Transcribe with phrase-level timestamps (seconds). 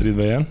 [0.00, 0.44] 3, 2, 1.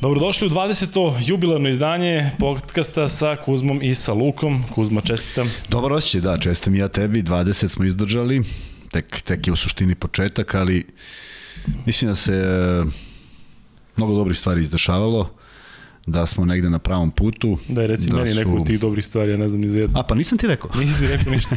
[0.00, 1.14] Dobrodošli u 20.
[1.26, 4.64] jubilarno izdanje podcasta sa Kuzmom i sa Lukom.
[4.74, 5.50] Kuzma, čestitam.
[5.68, 7.22] Dobar osjećaj, da, čestitam ja tebi.
[7.22, 8.42] 20 smo izdržali,
[8.90, 10.86] tek, tek je u suštini početak, ali
[11.86, 12.84] mislim da se e,
[13.96, 15.37] mnogo dobrih stvari izdešavalo
[16.10, 17.58] da smo negde na pravom putu.
[17.68, 18.38] Da je reci da meni su...
[18.38, 19.98] neku od tih dobrih stvari, ja ne znam ni za jednu.
[19.98, 20.70] A, pa nisam ti rekao.
[20.80, 21.56] Nisi rekao ništa.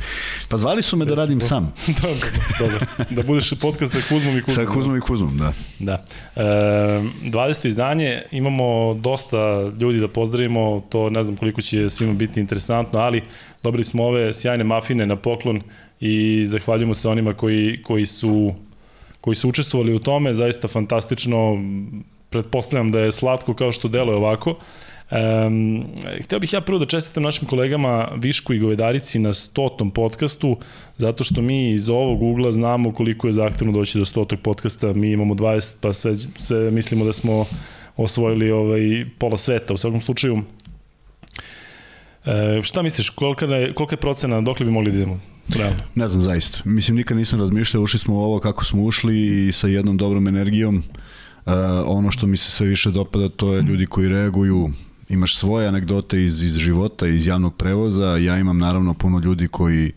[0.50, 1.74] pa zvali su me da radim sam.
[2.02, 2.28] dobro,
[2.58, 2.78] dobro.
[3.10, 4.66] Da budeš podcast sa Kuzmom i Kuzmom.
[4.66, 5.52] Sa Kuzmom i Kuzmom, da.
[5.78, 6.04] Da.
[6.36, 7.66] E, 20.
[7.66, 13.22] izdanje, imamo dosta ljudi da pozdravimo, to ne znam koliko će svima biti interesantno, ali
[13.62, 15.60] dobili smo ove sjajne mafine na poklon
[16.00, 18.54] i zahvaljujemo se onima koji, koji su
[19.22, 21.56] koji su učestvovali u tome, zaista fantastično,
[22.32, 24.56] pretpostavljam da je slatko kao što deluje ovako.
[25.10, 25.84] Um,
[26.24, 30.56] hteo bih ja prvo da čestitam našim kolegama Višku i Govedarici na stotom podcastu,
[30.96, 35.10] zato što mi iz ovog ugla znamo koliko je zahtevno doći do stotog podcasta, mi
[35.10, 37.46] imamo 20, pa sve, sve mislimo da smo
[37.96, 39.74] osvojili ovaj, pola sveta.
[39.74, 40.42] U svakom slučaju,
[42.24, 45.20] E, šta misliš, kolika je, kolika je procena, dokle bi mogli da idemo?
[45.56, 45.78] Realno.
[45.94, 46.58] Ne znam, zaista.
[46.64, 50.28] Mislim, nikad nisam razmišljao, ušli smo u ovo kako smo ušli i sa jednom dobrom
[50.28, 50.84] energijom.
[51.86, 54.70] Ono što mi se sve više dopada to je ljudi koji reaguju.
[55.08, 59.86] Imaš svoje anegdote iz, iz života, iz javnog prevoza, ja imam naravno puno ljudi koji
[59.86, 59.92] uh,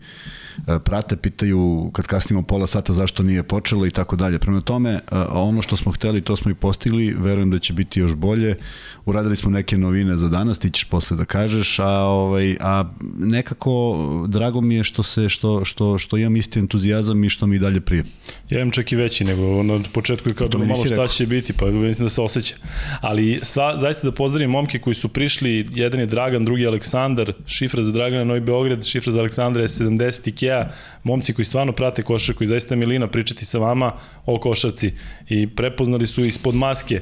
[0.84, 4.38] prate, pitaju kad kasnimo pola sata zašto nije počelo i tako dalje.
[4.38, 8.00] Prema tome, uh, ono što smo hteli, to smo i postigli, verujem da će biti
[8.00, 8.56] još bolje.
[9.04, 12.84] Uradili smo neke novine za danas, ti ćeš posle da kažeš, a ovaj a
[13.18, 13.96] nekako
[14.28, 17.80] drago mi je što se što što što imam isti entuzijazam i što mi dalje
[17.80, 18.04] prije.
[18.50, 21.08] Ja imam čak i veći nego na početku je kao bilo malo šta rekao.
[21.08, 22.54] će biti, pa mislim da se osjeća.
[23.00, 27.32] Ali sva, zaista da pozdravim momke koji su prišli, jedan je Dragan, drugi je Aleksandar,
[27.46, 30.68] šifra za Dragana Novi Beograd, šifra za Aleksandra je 70 Ikea,
[31.02, 33.92] momci koji stvarno prate košarku i zaista Milina pričati sa vama
[34.26, 34.92] o košarci.
[35.28, 37.00] I prepoznali su ispod maske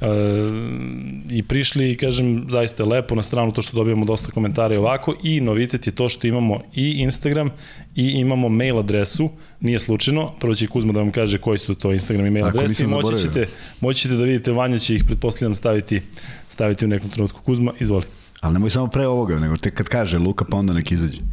[0.00, 0.06] E,
[1.30, 5.14] i prišli, kažem, zaista lepo na stranu to što dobijamo dosta komentara ovako.
[5.22, 7.50] I novitet je to što imamo i Instagram
[7.96, 11.92] i imamo mail adresu, nije slučajno, prvo će Kuzma da vam kaže koji su to
[11.92, 12.82] Instagram i mail adresi.
[12.82, 13.48] i moći ćete,
[13.80, 16.02] moći ćete da vidite, Vanja će ih, pretpostavljam, staviti,
[16.48, 17.40] staviti u nekom trenutku.
[17.42, 18.04] Kuzma, izvoli.
[18.44, 21.18] Ali nemoj samo pre ovoga, nego tek kad kaže Luka, pa onda nek izađe.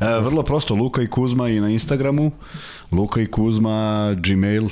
[0.00, 2.30] e, vrlo prosto, Luka i Kuzma i na Instagramu,
[2.92, 4.68] Luka i Kuzma, Gmail,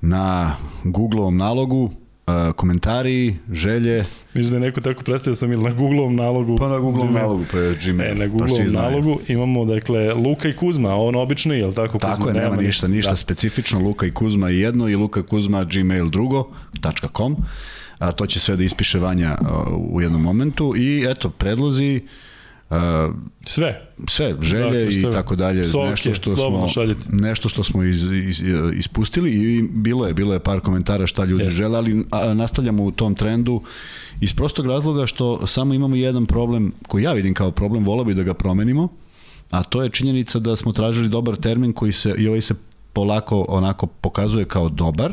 [0.00, 1.90] na Googleovom nalogu,
[2.26, 4.04] uh, komentari, želje.
[4.34, 6.56] Mislim da je neko tako predstavio sam ili na Googleovom nalogu.
[6.56, 8.10] Pa na Googleovom nalogu, pa je Gmail.
[8.10, 11.74] E, na pa Googleovom pa nalogu imamo, dakle, Luka i Kuzma, ono obično je li
[11.74, 11.98] tako?
[11.98, 13.16] Tako Kuzma, je, nema, nema ništa, ništa da.
[13.16, 16.48] specifično, Luka i Kuzma jedno i Luka Kuzma gmail drugo,
[17.16, 17.36] .com.
[18.02, 19.38] A to će sve da ispiše Vanja
[19.90, 22.00] u jednom momentu i eto, predlozi,
[22.72, 23.14] Uh,
[23.46, 23.82] sve.
[24.08, 25.64] Sve, želje dakle, i tako dalje.
[25.64, 27.00] Sovke, nešto što smo, šaljete.
[27.10, 28.42] nešto što smo iz, iz,
[28.74, 31.62] ispustili i bilo je, bilo je par komentara šta ljudi Jeste.
[31.62, 33.62] žele, ali a, nastavljamo u tom trendu
[34.20, 38.14] iz prostog razloga što samo imamo jedan problem koji ja vidim kao problem, volao bi
[38.14, 38.88] da ga promenimo,
[39.50, 42.54] a to je činjenica da smo tražili dobar termin koji se, i ovaj se
[42.92, 45.12] polako onako pokazuje kao dobar,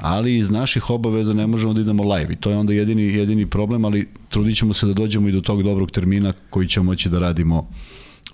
[0.00, 3.46] ali iz naših obaveza ne možemo da idemo live i to je onda jedini, jedini
[3.46, 7.08] problem, ali trudit ćemo se da dođemo i do tog dobrog termina koji ćemo moći
[7.08, 7.68] da radimo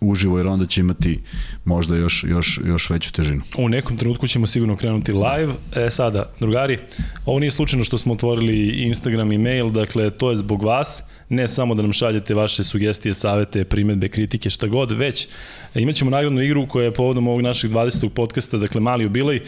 [0.03, 1.21] uživo jer onda će imati
[1.65, 3.43] možda još, još, još veću težinu.
[3.59, 5.55] U nekom trenutku ćemo sigurno krenuti live.
[5.77, 6.79] E sada, drugari,
[7.27, 11.49] ovo nije slučajno što smo otvorili Instagram i mail, dakle to je zbog vas, ne
[11.49, 15.29] samo da nam šaljete vaše sugestije, savete, primetbe, kritike, šta god, već
[15.75, 18.09] imaćemo nagradnu igru koja je povodom ovog našeg 20.
[18.09, 19.37] podcasta, dakle mali jubilej.
[19.37, 19.43] E,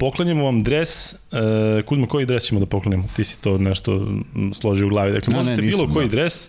[0.00, 1.16] poklanjamo vam dres, e,
[1.86, 3.08] Kuzma, koji dres ćemo da poklanjamo?
[3.16, 4.06] Ti si to nešto
[4.52, 5.12] složio u glavi.
[5.12, 6.10] Dakle, no, možete ne, nisam, bilo koji da.
[6.10, 6.48] dres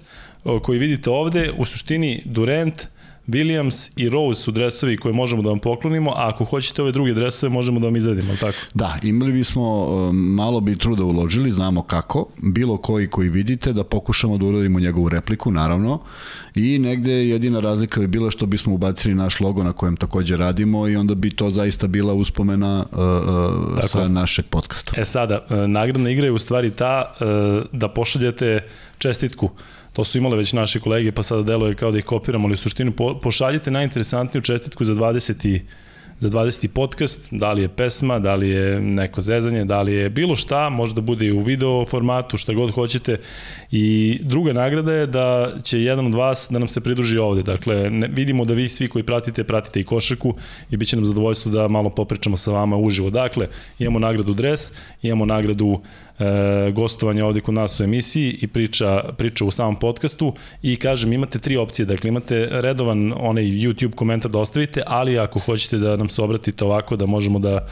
[0.62, 2.88] koji vidite ovde, u suštini Durant,
[3.28, 7.14] Williams i Rose su dresovi koje možemo da vam poklonimo, a ako hoćete ove druge
[7.14, 8.58] dresove možemo da vam izradimo, ali tako?
[8.74, 13.84] Da, imali bismo, um, malo bi truda uložili, znamo kako, bilo koji koji vidite, da
[13.84, 16.00] pokušamo da uradimo njegovu repliku, naravno,
[16.56, 20.88] i negde jedina razlika bi bila što bismo ubacili naš logo na kojem takođe radimo
[20.88, 25.02] i onda bi to zaista bila uspomena uh, uh, sa našeg podcasta.
[25.02, 27.28] E sada, uh, nagradna igra je u stvari ta uh,
[27.72, 28.68] da pošaljete
[28.98, 29.50] čestitku
[29.96, 32.58] To su imale već naše kolege, pa sada deluje kao da ih kopiramo, ali u
[32.58, 35.60] suštinu po, pošaljite najinteresantniju čestitku za 20
[36.20, 36.68] za 20.
[36.68, 40.70] podcast, da li je pesma, da li je neko zezanje, da li je bilo šta,
[40.70, 43.20] možda bude i u video formatu, šta god hoćete.
[43.72, 47.44] I druga nagrada je da će jedan od vas da nam se pridruži ovde.
[47.44, 50.34] Dakle, ne, vidimo da vi svi koji pratite, pratite i košarku
[50.72, 53.10] i bit će nam zadovoljstvo da malo popričamo sa vama uživo.
[53.10, 53.48] Dakle,
[53.80, 54.72] imamo nagradu dres,
[55.02, 55.82] imamo nagradu
[56.20, 61.14] e, gostovanja ovde kod nas u emisiji i priča, priča u samom podcastu i kažem
[61.14, 65.96] imate tri opcije, dakle imate redovan onaj YouTube komentar da ostavite, ali ako hoćete da
[65.96, 67.68] nam se obratite ovako da možemo da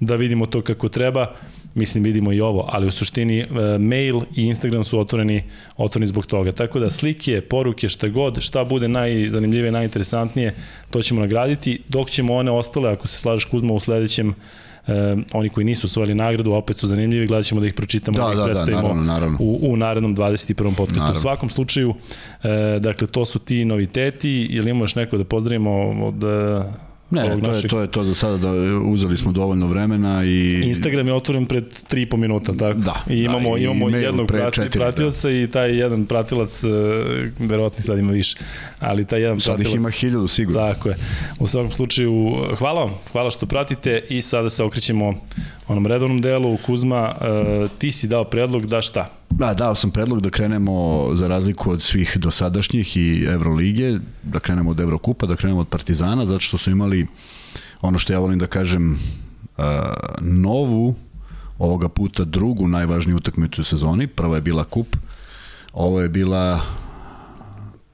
[0.00, 1.34] da vidimo to kako treba,
[1.74, 3.46] mislim vidimo i ovo, ali u suštini e,
[3.78, 5.42] mail i Instagram su otvoreni,
[5.76, 6.52] otvoreni zbog toga.
[6.52, 10.54] Tako da slike, poruke, šta god, šta bude najzanimljivije, najinteresantnije,
[10.90, 14.34] to ćemo nagraditi, dok ćemo one ostale, ako se slažeš Kuzma, u sledećem
[14.86, 18.34] e, oni koji nisu osvojili nagradu, opet su zanimljivi, gledat ćemo da ih pročitamo, da,
[18.34, 19.38] da da, da da, naravno, naravno.
[19.40, 20.76] U, u narednom 21.
[20.76, 20.98] podcastu.
[20.98, 21.18] Naravno.
[21.18, 21.94] U svakom slučaju,
[22.42, 25.72] e, dakle, to su ti noviteti, ili imamo još neko da pozdravimo
[26.06, 26.24] od
[27.10, 30.60] Ne, ne to, je, to je to za sada da uzeli smo dovoljno vremena i...
[30.64, 32.78] Instagram je otvoren pred 3,5 minuta, tako?
[32.78, 33.04] Da.
[33.10, 35.34] I imamo, da, i imamo jednog prati, četiri, pratilca da.
[35.34, 36.70] i taj jedan pratilac, uh,
[37.38, 38.36] verovatno sad ima više,
[38.80, 39.72] ali taj jedan sad pratilac...
[39.72, 40.60] Sad ih ima hiljadu sigurno.
[40.60, 40.96] Tako je.
[41.38, 45.14] U svakom slučaju, hvala vam, hvala što pratite i sada se okrećemo
[45.68, 46.56] onom redovnom delu.
[46.66, 49.15] Kuzma, uh, ti si dao predlog da šta?
[49.30, 54.70] Da, dao sam predlog da krenemo za razliku od svih dosadašnjih i Evrolige, da krenemo
[54.70, 57.06] od Evrokupa, da krenemo od Partizana, zato što su imali
[57.80, 59.64] ono što ja volim da kažem uh,
[60.20, 60.94] novu
[61.58, 64.06] ovoga puta drugu najvažniju utakmicu u sezoni.
[64.06, 64.96] Prva je bila kup,
[65.72, 66.60] ovo je bila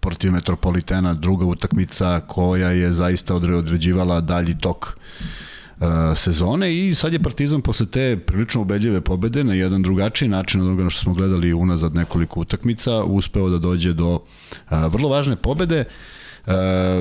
[0.01, 5.03] protiv Metropolitena druga utakmica koja je zaista određivala dalji tok uh,
[6.17, 10.67] sezone i sad je Partizan posle te prilično ubedljive pobede na jedan drugačiji način od
[10.67, 14.21] onoga što smo gledali unazad nekoliko utakmica uspeo da dođe do
[14.71, 15.85] vrlo važne pobede.
[16.47, 16.53] Uh,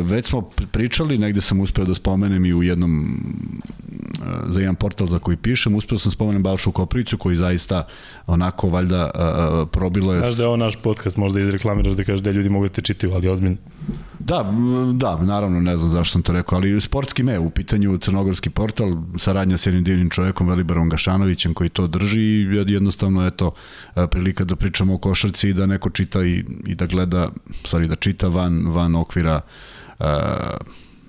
[0.04, 0.42] već smo
[0.72, 3.20] pričali, negde sam uspeo da spomenem i u jednom
[4.50, 7.88] za jedan portal za koji pišem, uspeo sam spomenem Balšu Kopricu koji zaista
[8.28, 10.20] onako valjda uh, probilo je...
[10.20, 12.82] Znaš da je ovo naš podcast, možda izreklamiraš da kažeš da ljudi mogu da te
[12.82, 13.58] čitaju, ali ozbiljno.
[14.20, 14.54] Da,
[14.94, 18.98] da, naravno, ne znam zašto sam to rekao, ali sportski me, u pitanju crnogorski portal,
[19.18, 23.52] saradnja s jednim divnim čovekom, Velibarom Gašanovićem koji to drži i jednostavno, eto,
[24.12, 27.30] prilika da pričamo o košarci i da neko čita i, i da gleda,
[27.66, 29.42] stvari da čita van, van okvira
[30.00, 30.06] uh,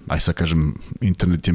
[0.08, 1.54] aj sad kažem, internet je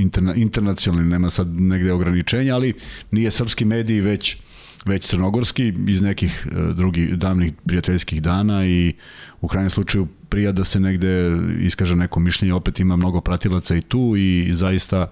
[0.00, 2.74] interna, internacionalni, nema sad negde ograničenja, ali
[3.10, 4.36] nije srpski mediji, već
[4.84, 8.92] već crnogorski iz nekih drugih davnih prijateljskih dana i
[9.40, 13.80] u krajnjem slučaju prija da se negde iskaže neko mišljenje, opet ima mnogo pratilaca i
[13.80, 15.10] tu i zaista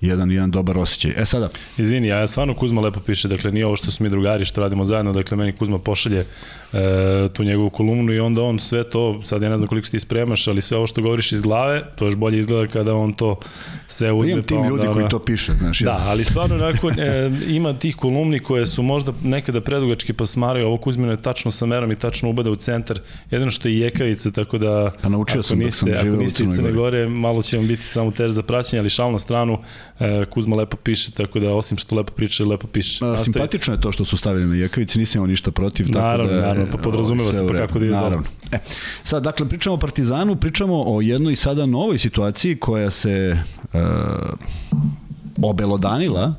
[0.00, 1.12] jedan jedan dobar osjećaj.
[1.16, 1.48] E sada...
[1.78, 4.84] Izvini, ja stvarno Kuzma lepo piše, dakle nije ovo što smo mi drugari, što radimo
[4.84, 6.26] zajedno, dakle meni Kuzma pošalje
[6.72, 10.00] e, tu njegovu kolumnu i onda on sve to, sad ja ne znam koliko ti
[10.00, 13.36] spremaš, ali sve ovo što govoriš iz glave, to još bolje izgleda kada on to
[13.86, 14.32] sve uzme.
[14.32, 15.78] Imam tim pa ljudi koji to piše, znaš.
[15.78, 20.66] Da, ali stvarno nakon, e, ima tih kolumni koje su možda nekada predugački pa smaraju,
[20.66, 23.00] ovo Kuzmino je tačno sa merom i tačno ubada u centar,
[23.30, 26.72] jedino što je jekavica, tako da pa naučio sam niste, dok sam živeo u Crnoj
[26.72, 29.58] Gore, malo će vam biti samo tež za praćenje, ali šal na stranu,
[30.00, 33.04] e, Kuzma lepo piše, tako da osim što lepo priča, lepo piše.
[33.04, 35.86] A, simpatično je to što su stavili na jekavici, nisam imao ništa protiv.
[35.90, 38.26] Naravno, tako da, naravno, pa podrazumeva se pa kako da ide Naravno.
[38.52, 38.58] E,
[39.04, 43.36] sad, dakle, pričamo o Partizanu, pričamo o jednoj sada novoj situaciji koja se e,
[45.42, 46.34] obelodanila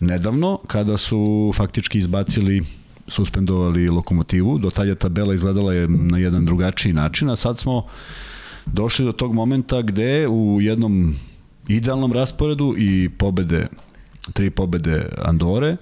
[0.00, 2.64] nedavno kada su faktički izbacili
[3.06, 4.58] suspendovali lokomotivu.
[4.58, 7.86] Do tad je tabela izgledala je na jedan drugačiji način, a sad smo
[8.66, 11.14] došli do tog momenta gde u jednom
[11.68, 13.66] idealnom rasporedu i pobede
[14.32, 15.76] tri pobede Andore,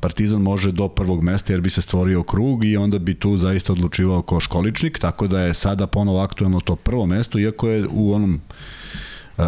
[0.00, 3.72] Partizan može do prvog mesta jer bi se stvorio krug i onda bi tu zaista
[3.72, 8.12] odlučivao ko školičnik, tako da je sada ponovo aktuelno to prvo mesto, iako je u
[8.14, 8.40] onom
[9.38, 9.44] uh,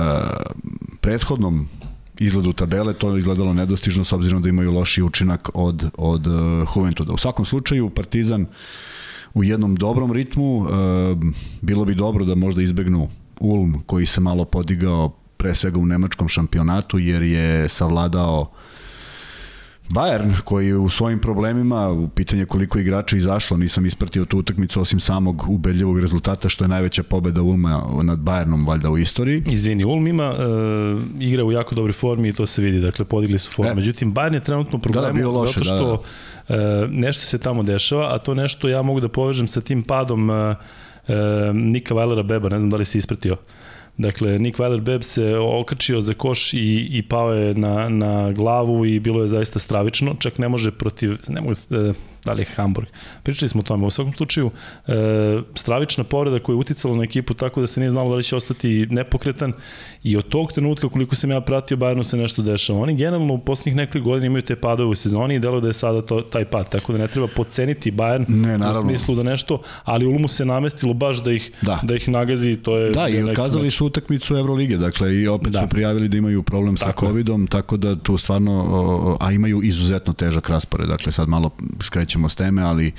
[1.01, 1.69] prethodnom
[2.19, 7.13] izgledu tabele to izgledalo nedostižno s obzirom da imaju loši učinak od, od uh, Juventuda.
[7.13, 8.47] U svakom slučaju Partizan
[9.35, 10.69] u jednom dobrom ritmu, uh,
[11.61, 13.09] bilo bi dobro da možda izbegnu
[13.41, 18.51] Ulm koji se malo podigao pre svega u nemačkom šampionatu jer je savladao
[19.89, 24.81] Bayern koji je u svojim problemima, u pitanje koliko igrača izašlo, nisam ispratio tu utakmicu
[24.81, 29.43] osim samog ubedljivog rezultata što je najveća pobeda Ulma nad Bayernom valjda u istoriji.
[29.51, 33.39] Izvini, Ulm ima uh, igra u jako dobroj formi i to se vidi, dakle podigli
[33.39, 33.73] su formu.
[33.73, 33.75] E.
[33.75, 36.03] Međutim, Bayern je trenutno problem da, da, loše, zato što
[36.49, 36.85] da, da.
[36.85, 40.31] Uh, nešto se tamo dešava, a to nešto ja mogu da povežem sa tim padom
[40.31, 40.37] uh,
[41.09, 41.15] uh,
[41.55, 43.37] Nika Weilera Beba, ne znam da li si ispratio.
[43.97, 49.01] Dakle, Nick Weiler-Beb se okačio za koš i, i pao je na, na glavu i
[49.01, 50.15] bilo je zaista stravično.
[50.19, 51.55] Čak ne može protiv, ne mogu,
[52.25, 52.89] da li je Hamburg.
[53.23, 53.87] Pričali smo o tome.
[53.87, 54.51] U svakom slučaju,
[54.87, 54.93] e,
[55.55, 58.37] stravična povreda koja je uticala na ekipu tako da se nije znalo da li će
[58.37, 59.53] ostati nepokretan
[60.03, 62.81] i od tog trenutka koliko sam ja pratio Bayernu se nešto dešava.
[62.81, 65.73] Oni generalno u poslednjih nekoliko godina imaju te padove u sezoni i delo da je
[65.73, 68.81] sada to, taj pad, tako da ne treba poceniti Bayern ne, naravno.
[68.81, 71.81] u smislu da nešto, ali Ulmu se namestilo baš da ih, da.
[71.83, 75.61] da ih nagazi, to je Da, i otkazali su utakmicu Evrolige, dakle i opet da.
[75.61, 80.49] su prijavili da imaju problem sa covidom, tako da tu stvarno, a imaju izuzetno težak
[80.49, 81.51] raspored, dakle sad malo
[82.13, 82.93] skrećemo s teme, ali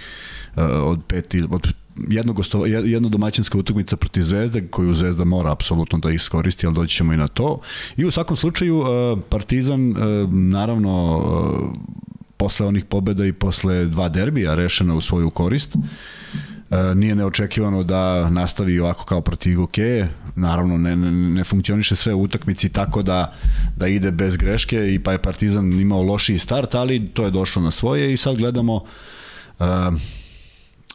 [0.55, 1.73] e, od pet od
[2.09, 6.95] jedno, gostova, jedno domaćinska utakmica protiv Zvezde, koju Zvezda mora apsolutno da iskoristi, ali doći
[6.95, 7.59] ćemo i na to.
[7.97, 9.95] I u svakom slučaju e, Partizan e,
[10.31, 11.21] naravno
[12.37, 15.75] posle onih pobeda i posle dva derbija rešena u svoju korist.
[15.75, 15.79] E,
[16.95, 20.09] nije neočekivano da nastavi ovako kao protiv Gokeje.
[20.35, 23.33] Naravno, ne, ne, ne funkcioniše sve u utakmici tako da,
[23.77, 27.61] da ide bez greške i pa je Partizan imao lošiji start, ali to je došlo
[27.61, 29.65] na svoje i sad gledamo uh,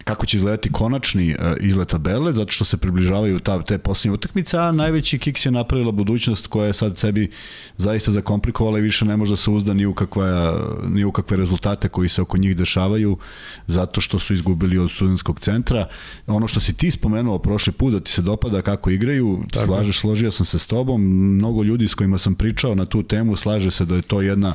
[0.08, 4.58] kako će izgledati konačni uh, izlet tabele, zato što se približavaju ta, te posljednje utakmice,
[4.58, 7.30] a najveći kiks je napravila budućnost koja je sad sebi
[7.76, 10.56] zaista zakomplikovala i više ne može da se uzda ni u, kakva,
[10.88, 13.18] ni u kakve rezultate koji se oko njih dešavaju,
[13.66, 15.88] zato što su izgubili od studentskog centra.
[16.26, 19.66] Ono što si ti spomenuo prošli put, da ti se dopada kako igraju, Tako.
[19.66, 21.02] slažeš, složio sam se s tobom,
[21.36, 24.54] mnogo ljudi s kojima sam pričao na tu temu slaže se da je to jedna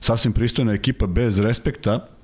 [0.00, 2.15] sasvim pristojna ekipa bez respekta,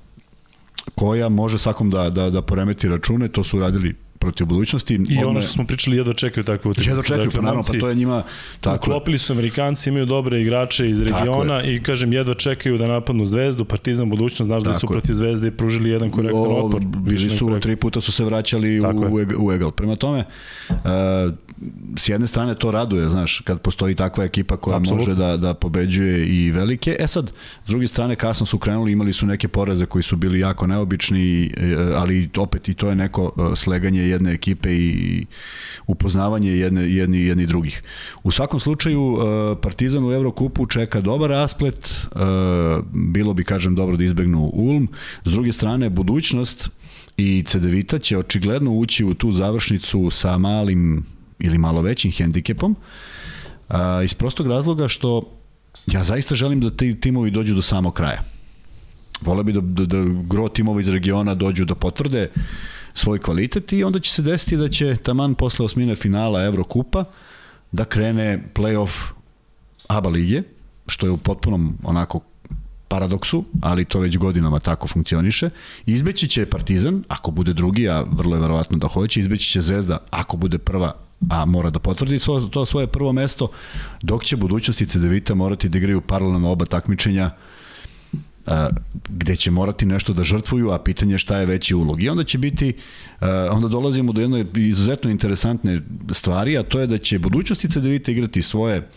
[0.95, 5.01] koja može svakom da, da, da poremeti račune, to su radili protiv budućnosti.
[5.09, 6.91] I ono što smo pričali, jedva čekaju takve utakmice.
[6.91, 8.23] Jedva čekaju, dakle, pa naravno, pa to je njima...
[8.61, 13.27] Tako uklopili su Amerikanci, imaju dobre igrače iz regiona i kažem, jedva čekaju da napadnu
[13.27, 16.81] Zvezdu, Partizan, budućnost, znaš tako da su protiv Zvezde pružili jedan korektan o, otpor.
[16.85, 19.71] Bili su, tri puta su se vraćali u, u, u Egal.
[19.71, 20.25] Prema tome,
[20.69, 20.77] uh,
[21.97, 25.07] s jedne strane to raduje, znaš, kad postoji takva ekipa koja Absolutno.
[25.07, 26.97] može da, da pobeđuje i velike.
[26.99, 27.33] E sad,
[27.65, 31.53] s druge strane, kasno su krenuli, imali su neke poreze koji su bili jako neobični,
[31.57, 35.27] e, ali opet i to je neko e, sleganje jedne ekipe i
[35.87, 37.83] upoznavanje jedne, jedni, jedni drugih.
[38.23, 42.07] U svakom slučaju, e, Partizan u Evrokupu čeka dobar rasplet,
[42.93, 44.89] bilo bi, kažem, dobro da izbegnu Ulm.
[45.25, 46.71] S druge strane, budućnost
[47.17, 51.07] i Cedevita će očigledno ući u tu završnicu sa malim
[51.39, 52.77] ili malo većim hendikepom,
[54.05, 55.39] iz prostog razloga što
[55.87, 58.23] ja zaista želim da ti timovi dođu do samog kraja.
[59.21, 62.31] Vole bi da, da, da gro timova iz regiona dođu da potvrde
[62.95, 67.05] svoj kvalitet i onda će se desiti da će taman posle osmine finala Evrokupa
[67.73, 68.91] da krene playoff
[69.89, 70.43] ABA lige,
[70.87, 72.21] što je u potpunom onako
[72.89, 75.51] paradoksu, ali to već godinama tako funkcioniše.
[75.87, 79.99] Izbeći će Partizan, ako bude drugi, a vrlo je verovatno da hoće, izbeći će Zvezda,
[80.11, 80.93] ako bude prva,
[81.31, 82.19] a mora da potvrdi
[82.51, 83.49] to svoje prvo mesto,
[84.03, 87.31] dok će budućnosti Cedevita morati da igraju paralelno oba takmičenja
[89.09, 92.03] gde će morati nešto da žrtvuju, a pitanje je šta je veći ulog.
[92.03, 92.73] I onda će biti,
[93.51, 95.81] onda dolazimo do jedne izuzetno interesantne
[96.11, 98.89] stvari, a to je da će budućnosti Cedevita igrati svoje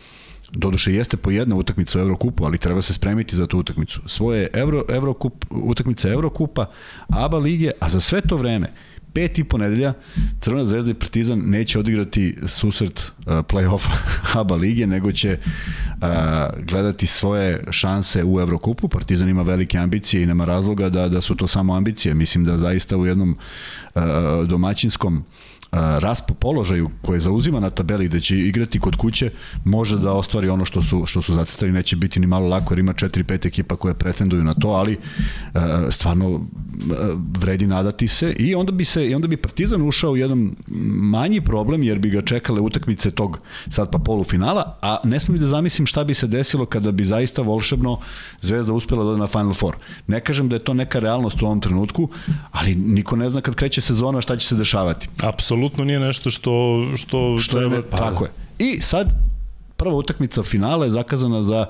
[0.52, 4.02] Doduše jeste po jedna utakmica u Evrokupu, ali treba se spremiti za tu utakmicu.
[4.06, 6.66] Svoje Euro, Evrokup, utakmice Evrokupa,
[7.08, 8.74] ABA lige, a za sve to vreme
[9.16, 9.94] pet i po nedelja
[10.40, 13.92] Crvena zvezda i Partizan neće odigrati susret uh, play-offa
[14.40, 16.08] ABA lige, nego će uh,
[16.64, 18.88] gledati svoje šanse u Evrokupu.
[18.88, 22.14] Partizan ima velike ambicije i nema razloga da, da su to samo ambicije.
[22.14, 23.38] Mislim da zaista u jednom
[23.96, 24.02] uh,
[24.48, 25.24] domaćinskom
[25.72, 29.32] raspo položaju koje zauzima na tabeli da će igrati kod kuće
[29.64, 31.72] može da ostvari ono što su što su zacrtali.
[31.72, 34.98] Neće biti ni malo lako jer ima 4-5 ekipa koje pretenduju na to ali
[35.90, 36.42] stvarno
[37.38, 40.56] vredi nadati se i onda bi se i onda bi Partizan ušao u jedan
[41.02, 45.48] manji problem jer bi ga čekale utakmice tog sad pa polufinala a ne smem da
[45.48, 48.00] zamislim šta bi se desilo kada bi zaista volšebno
[48.42, 49.76] Zvezda uspela da na Final Four.
[50.08, 52.10] Ne kažem da je to neka realnost u ovom trenutku
[52.52, 55.10] ali niko ne zna kad kreće sezona šta će se dešavati.
[55.24, 57.82] Apsolutno apsolutno nije nešto što, što, što treba...
[57.92, 58.32] Pa, tako je.
[58.60, 59.10] I sad,
[59.78, 61.66] prva utakmica finala je zakazana za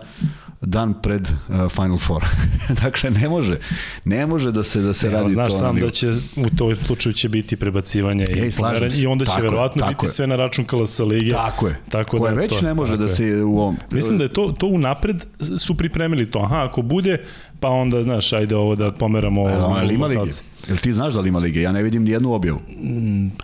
[0.66, 2.24] dan pred uh, Final Four.
[2.84, 3.60] dakle, ne može,
[4.06, 5.58] ne može da se da se ne, radi znaš to.
[5.58, 9.32] Znaš sam da će u toj slučaju će biti prebacivanje i, pomeranje, i onda će
[9.32, 10.10] tako verovatno biti je.
[10.10, 11.32] sve na račun KLS lige.
[11.32, 11.76] Tako je.
[11.90, 13.78] Tako Koje da već to, ne može da se u ovom...
[13.92, 15.26] Mislim da je to, to unapred
[15.58, 16.40] su pripremili to.
[16.40, 17.24] Aha, ako bude,
[17.60, 19.50] pa onda, znaš, ajde ovo da pomeramo...
[19.50, 20.32] E, ali ima lige?
[20.68, 21.62] Jel ti znaš da li ima lige?
[21.62, 22.60] Ja ne vidim ni jednu objavu.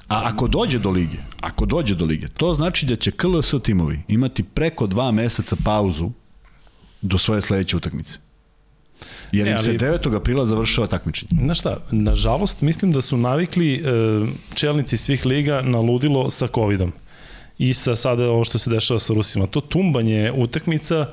[0.08, 4.00] A ako dođe do lige, ako dođe do lige, to znači da će KLS timovi
[4.08, 6.12] imati preko dva meseca pauzu
[7.01, 8.17] do svoje sledeće utakmice.
[9.31, 10.15] Jer ne, ali, se 9.
[10.15, 11.29] aprila završava takmičenje.
[11.41, 13.81] Znaš šta, nažalost, mislim da su navikli e,
[14.53, 16.91] čelnici svih liga na ludilo sa covidom
[17.58, 19.48] i sa sada ovo što se dešava sa Rusima.
[19.48, 21.05] To tumbanje utakmica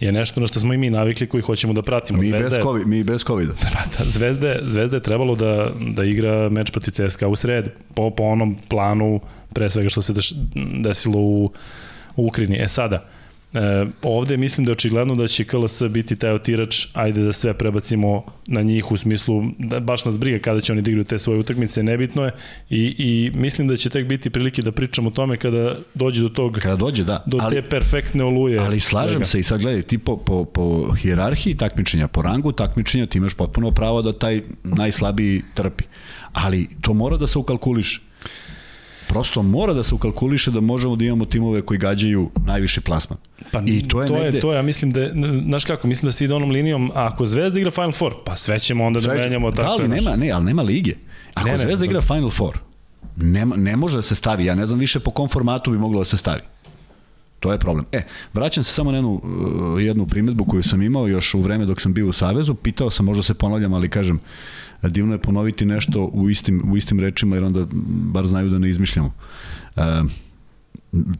[0.00, 2.20] je nešto na što smo i mi navikli koji hoćemo da pratimo.
[2.20, 3.52] Mi, Zvezda bez, COVID, mi bez COVID-a.
[3.74, 8.10] Da, da, Zvezda, Zvezda je trebalo da, da igra meč protiv CSKA u sredu, po,
[8.10, 9.20] po onom planu
[9.52, 10.32] pre svega što se deš,
[10.82, 11.44] desilo u,
[12.16, 12.56] u Ukrini.
[12.62, 13.08] E sada,
[13.54, 17.54] E, ovde mislim da je očigledno da će KLS biti taj otirač, ajde da sve
[17.54, 21.18] prebacimo na njih u smislu, da baš nas briga kada će oni da igraju te
[21.18, 22.32] svoje utakmice, nebitno je
[22.70, 26.28] i, i mislim da će tek biti prilike da pričamo o tome kada dođe do
[26.28, 27.22] tog, kada dođe, da.
[27.26, 28.58] do ali, te perfektne oluje.
[28.58, 29.24] Ali slažem svega.
[29.24, 33.34] se i sad gledaj, ti po, po, po hijerarhiji takmičenja, po rangu takmičenja, ti imaš
[33.34, 35.84] potpuno pravo da taj najslabiji trpi.
[36.32, 38.07] Ali to mora da se ukalkuliše
[39.08, 43.18] prosto mora da se ukalkuliše da možemo da imamo timove koji gađaju najviši plasman.
[43.52, 44.38] Pa I to je, to negde...
[44.38, 45.08] je to ja mislim da
[45.46, 48.58] znaš kako, mislim da se ide onom linijom ako Zvezda igra Final Four, pa sve
[48.58, 49.62] ćemo onda da menjamo tako.
[49.62, 50.94] Da li nema, ne, ali nema lige.
[51.34, 52.58] Ako ne, ne, Zvezda ne, igra Final Four,
[53.16, 55.98] nema, ne može da se stavi, ja ne znam više po kom formatu bi moglo
[55.98, 56.40] da se stavi.
[57.40, 57.86] To je problem.
[57.92, 61.64] E, vraćam se samo na jednu, uh, jednu primetbu koju sam imao još u vreme
[61.64, 62.54] dok sam bio u Savezu.
[62.54, 64.20] Pitao sam, možda se ponavljam, ali kažem,
[64.82, 67.66] divno je ponoviti nešto u istim, u istim rečima, jer onda
[68.12, 69.14] bar znaju da ne izmišljamo.
[69.76, 69.80] E,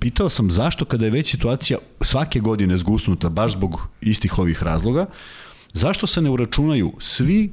[0.00, 5.06] pitao sam zašto kada je već situacija svake godine zgusnuta, baš zbog istih ovih razloga,
[5.72, 7.50] zašto se ne uračunaju svi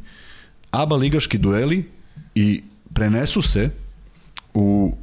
[0.71, 1.89] ABA ligaški dueli
[2.35, 3.69] i prenesu se
[4.53, 4.95] u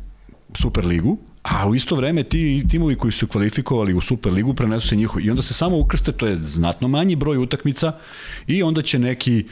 [0.55, 5.25] Superligu, a u isto vreme ti timovi koji su kvalifikovali u Superligu prenesu se njihovi
[5.25, 7.93] i onda se samo ukrste, to je znatno manji broj utakmica
[8.47, 9.45] i onda će neki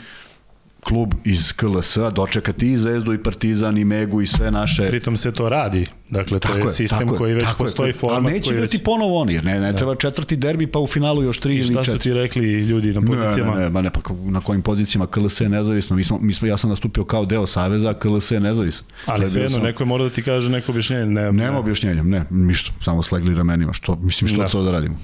[0.81, 4.87] klub iz KLS-a dočekati i Zvezdu i Partizan i Megu i sve naše...
[4.87, 5.87] Pritom se to radi.
[6.11, 8.33] Dakle, to tako je sistem je, koji već postoji je, format.
[8.33, 8.85] A neće igrati već...
[8.85, 9.79] ponovo oni, jer ne, ne da.
[9.79, 11.85] treba četvrti derbi pa u finalu još tri ili četiri.
[11.85, 13.55] Šta su ti rekli ljudi na pozicijama?
[13.55, 15.97] Ne, ne, ne, ne pa na kojim pozicijama KLS je nezavisno.
[15.97, 18.87] Mi smo, mi smo, ja sam nastupio kao deo Saveza, KLS je nezavisno.
[19.07, 19.63] Ali svejedno, sam...
[19.63, 21.07] neko je mora da ti kaže neko objašnjenje.
[21.07, 23.73] Ne, Nema objašnjenja, ne, ništa, samo slegli ramenima.
[23.73, 24.49] Što, mislim, što da.
[24.49, 24.97] to da radimo?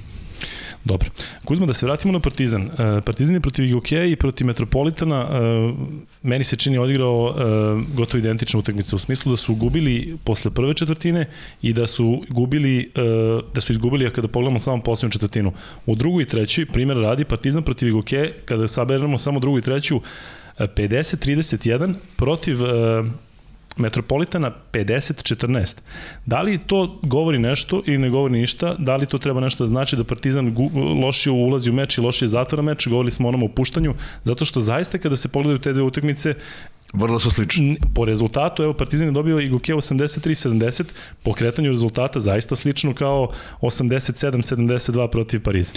[0.86, 1.10] Dobro.
[1.44, 2.62] Kuzma, da se vratimo na Partizan.
[2.62, 5.72] E, Partizan je protiv IGOK i protiv Metropolitana e,
[6.22, 7.42] meni se čini odigrao e,
[7.94, 11.26] gotovo identična utakmica u smislu da su gubili posle prve četvrtine
[11.62, 12.92] i da su gubili
[13.54, 15.52] da su izgubili a kada pogledamo samo posljednju četvrtinu.
[15.86, 18.10] U drugoj i trećoj, primjer radi Partizan protiv IGOK,
[18.44, 20.00] kada saberemo samo drugu i treću
[20.58, 22.58] 50-31 protiv
[23.76, 25.76] Metropolitana 50-14.
[26.26, 28.74] Da li to govori nešto ili ne govori ništa?
[28.78, 30.56] Da li to treba nešto da znači da Partizan
[31.02, 32.88] lošije ulazi u meč i lošije zatvara meč?
[32.88, 36.34] Govorili smo onom opuštanju, zato što zaista kada se pogledaju te dve utakmice,
[36.92, 37.76] Vrlo su slični.
[37.94, 40.84] Po rezultatu, evo, Partizan je dobio i Goke 83-70,
[41.22, 45.72] po kretanju rezultata zaista slično kao 87-72 protiv Pariza.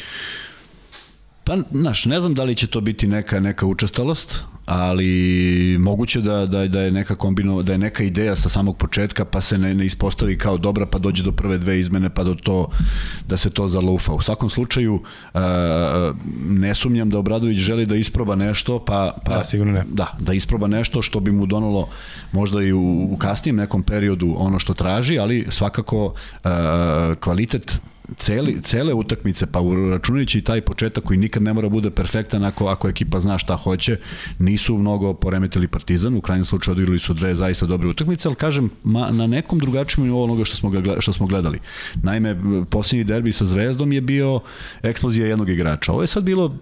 [1.49, 6.45] Pa, znaš, ne znam da li će to biti neka neka učestalost, ali moguće da,
[6.45, 9.73] da, da je neka kombino, da je neka ideja sa samog početka pa se ne,
[9.75, 12.69] ne ispostavi kao dobra pa dođe do prve dve izmene pa do to
[13.27, 14.13] da se to zalufa.
[14.13, 15.01] U svakom slučaju
[16.49, 19.83] ne sumnjam da Obradović želi da isproba nešto pa, pa da, sigurno ne.
[19.91, 21.89] Da, da isproba nešto što bi mu donalo
[22.31, 26.13] možda i u, u kasnijem nekom periodu ono što traži, ali svakako
[27.19, 27.81] kvalitet
[28.17, 29.59] celi, cele utakmice, pa
[29.91, 33.97] računajući taj početak koji nikad ne mora bude perfektan ako, ako ekipa zna šta hoće,
[34.39, 38.69] nisu mnogo poremetili Partizan, u krajnjem slučaju odigrali su dve zaista dobre utakmice, ali kažem,
[38.83, 41.59] ma, na nekom drugačijem nivou onoga što smo, ga, što smo gledali.
[42.03, 42.35] Naime,
[42.69, 44.39] posljednji derbi sa Zvezdom je bio
[44.83, 45.91] eksplozija jednog igrača.
[45.91, 46.57] Ovo je sad bilo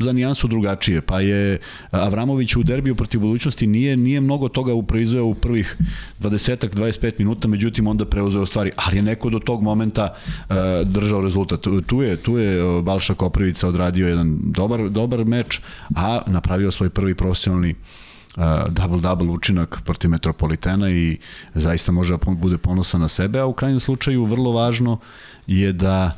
[0.00, 1.58] za nijansu drugačije, pa je
[1.90, 5.76] Avramović u derbiju protiv budućnosti nije, nije mnogo toga proizveo u prvih
[6.20, 10.56] 20-ak, 25 minuta, međutim onda preuzeo stvari, ali je neko do tog momenta uh,
[10.86, 11.66] držao rezultat.
[11.86, 15.60] Tu je, tu je Balša Koprivica odradio jedan dobar, dobar meč,
[15.94, 21.18] a napravio svoj prvi profesionalni uh, double-double učinak protiv Metropolitena i
[21.54, 24.98] zaista može da bude ponosan na sebe, a u krajnjem slučaju vrlo važno
[25.46, 26.10] je da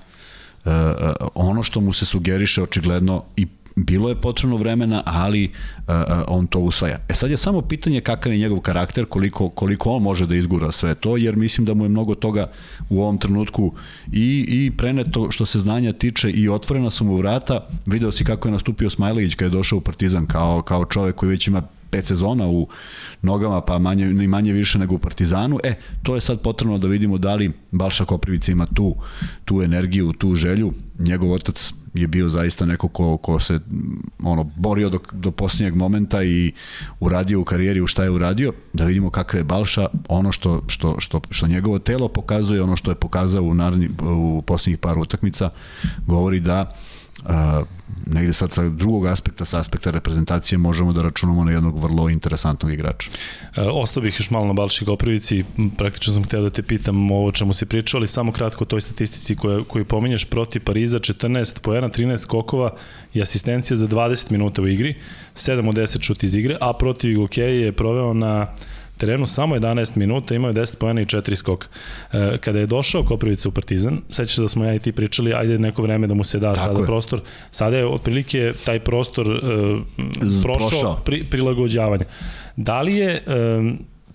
[0.64, 0.72] uh,
[1.34, 3.46] ono što mu se sugeriše očigledno i
[3.84, 5.44] bilo je potrebno vremena, ali
[5.76, 5.94] uh,
[6.28, 6.98] on to usvaja.
[7.08, 10.72] E sad je samo pitanje kakav je njegov karakter, koliko, koliko on može da izgura
[10.72, 12.50] sve to, jer mislim da mu je mnogo toga
[12.90, 13.72] u ovom trenutku
[14.12, 17.68] i, i preneto što se znanja tiče i otvorena su mu vrata.
[17.86, 21.30] Video si kako je nastupio Smajlegić kada je došao u Partizan kao, kao čovek koji
[21.30, 22.68] već ima pet sezona u
[23.22, 25.58] nogama, pa manje, ni manje više nego u Partizanu.
[25.64, 28.94] E, to je sad potrebno da vidimo da li Balša Koprivica ima tu,
[29.44, 30.72] tu energiju, tu želju.
[30.98, 33.60] Njegov otac je bio zaista neko ko, ko se
[34.22, 36.52] ono, borio do, do posljednjeg momenta i
[37.00, 40.96] uradio u karijeri u šta je uradio, da vidimo kakva je Balša, ono što, što,
[40.98, 45.50] što, što njegovo telo pokazuje, ono što je pokazao u, naredni, u posljednjih par utakmica,
[46.06, 46.70] govori da
[47.24, 47.62] a,
[48.06, 52.72] negde sad sa drugog aspekta, sa aspekta reprezentacije možemo da računamo na jednog vrlo interesantnog
[52.72, 53.10] igrača.
[53.56, 55.44] E, ostao bih još malo na Balši Koprivici,
[55.78, 58.80] praktično sam hteo da te pitam ovo čemu se pričao, ali samo kratko o toj
[58.80, 60.24] statistici koju, koju pominješ.
[60.24, 62.74] Protiv Pariza, 14 po 1, 13 skokova
[63.14, 64.94] i asistencija za 20 minuta u igri,
[65.34, 68.46] 7 od 10 šut iz igre, a protiv UK je proveo na
[68.98, 71.68] terenu samo 11 minuta, imao je 10 pojena i 4 skoka.
[72.12, 75.58] E, kada je došao Koprivica u Partizan, sećaš da smo ja i ti pričali, ajde
[75.58, 76.86] neko vreme da mu se da Tako sada je.
[76.86, 77.20] prostor.
[77.50, 79.40] Sada je otprilike taj prostor e,
[80.42, 81.00] prošao, prošao.
[81.04, 82.04] Pri, prilagođavanja.
[82.56, 83.20] Da li je e,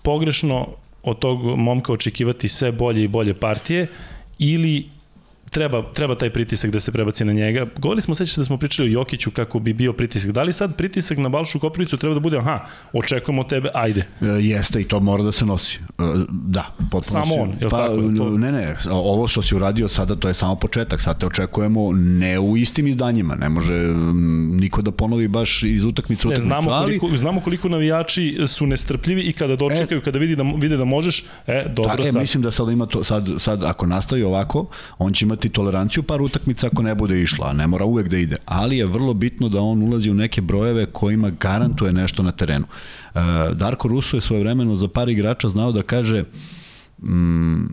[0.02, 0.68] pogrešno
[1.04, 3.88] od tog momka očekivati sve bolje i bolje partije
[4.40, 4.86] ili
[5.54, 7.68] treba, treba taj pritisak da se prebaci na njega.
[7.78, 10.32] Govorili smo, sećaš da smo pričali o Jokiću kako bi bio pritisak.
[10.32, 12.60] Da li sad pritisak na Balšu Koprivicu treba da bude, aha,
[12.94, 14.06] očekujemo od tebe, ajde.
[14.22, 15.80] E, jeste i to mora da se nosi.
[16.00, 17.96] E, da, potpuno Samo on, je pa, tako?
[18.18, 18.30] To...
[18.30, 21.02] Ne, ne, ovo što si uradio sada, to je samo početak.
[21.02, 23.36] Sad te očekujemo ne u istim izdanjima.
[23.36, 23.74] Ne može
[24.60, 26.30] niko da ponovi baš iz utakmice utakmicu.
[26.30, 27.00] Ne, znamo, ali...
[27.00, 30.86] koliko, znamo koliko navijači su nestrpljivi i kada dočekaju, e, kada vidi da, vide da
[30.86, 32.22] možeš, e, dobro da, e, sad.
[32.22, 34.66] Mislim da sad ima to, sad, sad ako nastavi ovako,
[34.98, 38.18] on će imati imati toleranciju par utakmica ako ne bude išla, ne mora uvek da
[38.18, 38.38] ide.
[38.46, 42.66] Ali je vrlo bitno da on ulazi u neke brojeve kojima garantuje nešto na terenu.
[42.66, 43.20] E,
[43.54, 46.24] Darko Russo je svoje vremeno za par igrača znao da kaže
[47.04, 47.66] mm,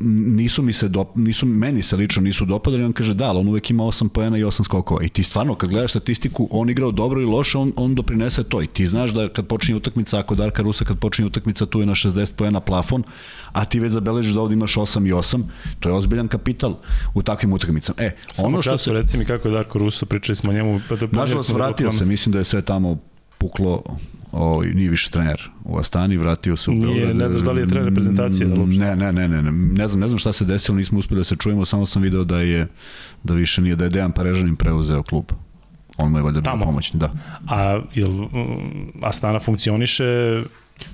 [0.00, 3.48] nisu mi se dop, nisu meni se lično nisu dopadali, on kaže da, ali on
[3.48, 5.02] uvek ima 8 poena i 8 skokova.
[5.02, 8.62] I ti stvarno kad gledaš statistiku, on igrao dobro i loše, on on doprinese to.
[8.62, 11.86] I ti znaš da kad počinje utakmica, ako Darka Rusa kad počinje utakmica, tu je
[11.86, 13.02] na 60 poena plafon,
[13.52, 15.42] a ti već zabeležiš da ovde imaš 8 i 8,
[15.80, 16.76] to je ozbiljan kapital
[17.14, 18.02] u takvim utakmicama.
[18.02, 20.80] E, Samo ono što se reci mi kako je Darko Ruso, pričali smo o njemu,
[20.88, 22.98] pa da Nažalost vratio se, mislim da je sve tamo
[23.38, 23.82] puklo
[24.36, 26.94] o, nije više trener u Astani, vratio se u Beograd.
[26.94, 28.46] Nije, ne znaš da li je trener reprezentacije?
[28.46, 31.20] Da ne, ne, ne, ne, ne, ne znam, ne znam šta se desilo, nismo uspeli
[31.20, 32.68] da se čujemo, samo sam video da je,
[33.22, 35.24] da više nije, da je Dejan Parežanin preuzeo klub.
[35.98, 37.12] On mu je valjda bio pomoćni, da.
[37.48, 38.10] A jel
[39.02, 40.42] Astana funkcioniše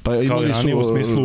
[0.03, 1.25] Pa imali su u smislu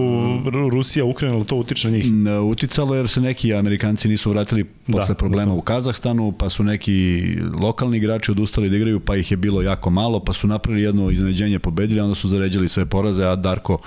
[0.70, 2.06] Rusija, Ukrajina, to utiče na njih?
[2.50, 5.58] Uticalo jer se neki Amerikanci nisu vratili posle da, problema da.
[5.58, 7.24] u Kazahstanu, pa su neki
[7.62, 11.12] lokalni igrači odustali da igraju, pa ih je bilo jako malo, pa su napravili jedno
[11.12, 13.78] iznenađenje, pobedili, onda su zaređali sve poraze, a Darko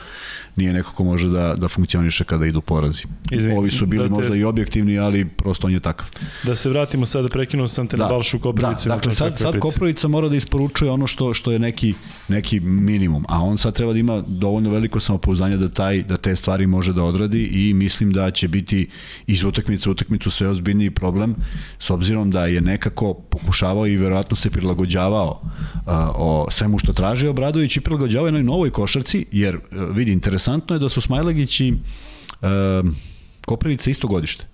[0.56, 3.02] nije neko ko može da, da funkcioniše kada idu porazi.
[3.30, 6.06] Izvim, Ovi su bili da te, možda i objektivni, ali prosto on je takav.
[6.44, 8.88] Da se vratimo sada, prekinuo sam te da, na Balšu Koprivicu.
[8.88, 11.94] Da, dakle, sad, sad Koprivica mora da isporučuje ono što, što je neki,
[12.28, 16.36] neki minimum, a on sad treba da ima dovoljno veliko samopouzdanje da, taj, da te
[16.36, 18.88] stvari može da odradi i mislim da će biti
[19.26, 21.34] iz utakmice u utakmicu sve ozbiljniji problem,
[21.78, 25.42] s obzirom da je nekako pokušavao i verovatno se prilagođavao
[25.86, 30.74] a, o svemu što traži Obradović i prilagođavao jednoj novoj košarci, jer vidi, interesantno interesantno
[30.76, 32.90] je da su Smajlagić i uh,
[33.46, 34.46] Koprivica isto godište.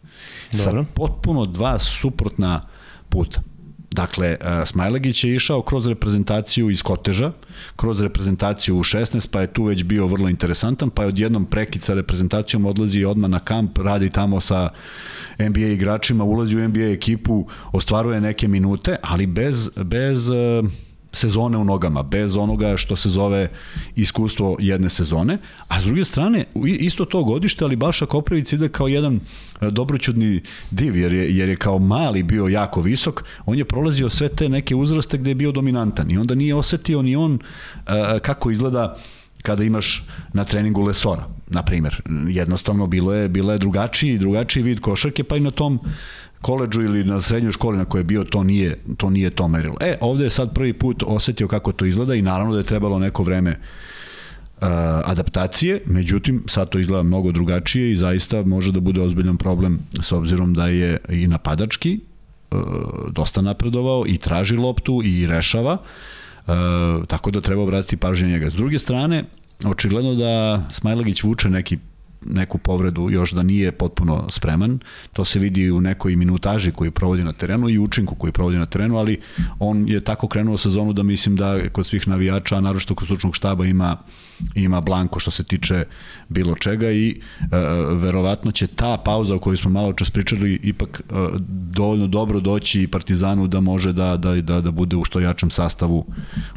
[0.52, 0.84] Dobro.
[0.84, 2.62] Sa potpuno dva suprotna
[3.08, 3.40] puta.
[3.90, 7.32] Dakle, uh, Smajlagić je išao kroz reprezentaciju iz Koteža,
[7.76, 11.82] kroz reprezentaciju u 16, pa je tu već bio vrlo interesantan, pa je odjednom prekid
[11.82, 14.70] sa reprezentacijom odlazi odmah na kamp, radi tamo sa
[15.38, 20.70] NBA igračima, ulazi u NBA ekipu, ostvaruje neke minute, ali bez, bez uh,
[21.12, 23.50] sezone u nogama, bez onoga što se zove
[23.96, 25.38] iskustvo jedne sezone,
[25.68, 29.20] a s druge strane, isto to godište, ali Balša Koprivic ide kao jedan
[29.60, 30.40] e, dobroćudni
[30.70, 34.48] div, jer je, jer je kao mali bio jako visok, on je prolazio sve te
[34.48, 37.40] neke uzraste gde je bio dominantan i onda nije osetio ni on uh,
[38.22, 38.96] kako izgleda
[39.46, 42.02] kada imaš na treningu lesora, na primer.
[42.28, 45.78] Jednostavno bilo je, bilo je drugačiji, drugačiji vid košarke, pa i na tom
[46.46, 49.76] koleđu ili na srednjoj školi na kojoj je bio, to nije to, nije to merilo.
[49.80, 52.98] E, ovde je sad prvi put osetio kako to izgleda i naravno da je trebalo
[52.98, 54.68] neko vreme uh,
[55.04, 60.12] adaptacije, međutim sad to izgleda mnogo drugačije i zaista može da bude ozbiljan problem s
[60.12, 61.98] obzirom da je i napadački
[62.50, 62.60] uh,
[63.10, 65.78] dosta napredovao i traži loptu i rešava,
[66.46, 66.54] uh,
[67.06, 68.50] tako da treba obratiti pažnje njega.
[68.50, 69.24] S druge strane,
[69.64, 71.78] očigledno da Smajlagić vuče neki
[72.30, 74.78] neku povredu još da nije potpuno spreman.
[75.12, 78.66] To se vidi u nekoj minutaži koju provodi na terenu i učinku koji provodi na
[78.66, 79.20] terenu, ali
[79.58, 83.66] on je tako krenuo sezonu da mislim da kod svih navijača, naročito kod stručnog štaba
[83.66, 83.96] ima
[84.54, 85.84] ima blanko što se tiče
[86.28, 87.46] bilo čega i e,
[87.94, 91.14] verovatno će ta pauza o kojoj smo malo čas pričali ipak e,
[91.48, 95.50] dovoljno dobro doći i Partizanu da može da, da, da, da bude u što jačem
[95.50, 96.06] sastavu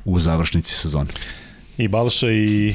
[0.05, 1.09] u završnici sezone.
[1.79, 2.73] I Balša i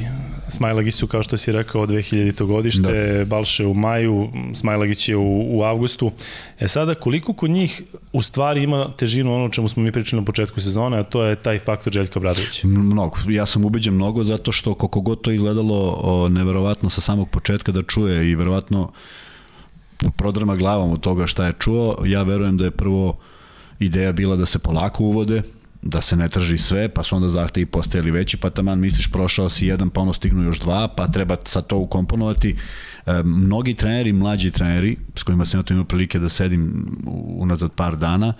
[0.49, 2.45] Smajlagić su, kao što si rekao, 2000.
[2.45, 3.25] godište, da.
[3.25, 6.11] Balša u maju, Smajlagić je u, u avgustu.
[6.59, 7.81] E sada, koliko kod njih
[8.13, 11.35] u stvari ima težinu ono čemu smo mi pričali na početku sezone, a to je
[11.35, 12.67] taj faktor Željka Bradovića?
[12.67, 13.17] Mnogo.
[13.29, 17.71] Ja sam ubeđen mnogo zato što koliko god to izgledalo o, neverovatno sa samog početka
[17.71, 18.91] da čuje i verovatno
[20.17, 23.17] prodrma glavom od toga šta je čuo, ja verujem da je prvo
[23.79, 25.41] ideja bila da se polako uvode,
[25.85, 29.49] da se ne traži sve, pa su onda zahtevi postajali veći, pa taman misliš prošao
[29.49, 32.55] si jedan, pa ono stignu još dva, pa treba sad to ukomponovati.
[33.05, 36.85] E, mnogi treneri, mlađi treneri, s kojima sam imao prilike da sedim
[37.37, 38.33] unazad par dana,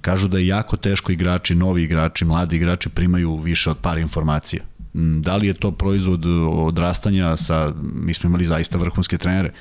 [0.00, 4.62] kažu da je jako teško igrači, novi igrači, mladi igrači primaju više od par informacija
[4.94, 9.52] Da li je to proizvod odrastanja sa, mi smo imali zaista vrhunske trenere,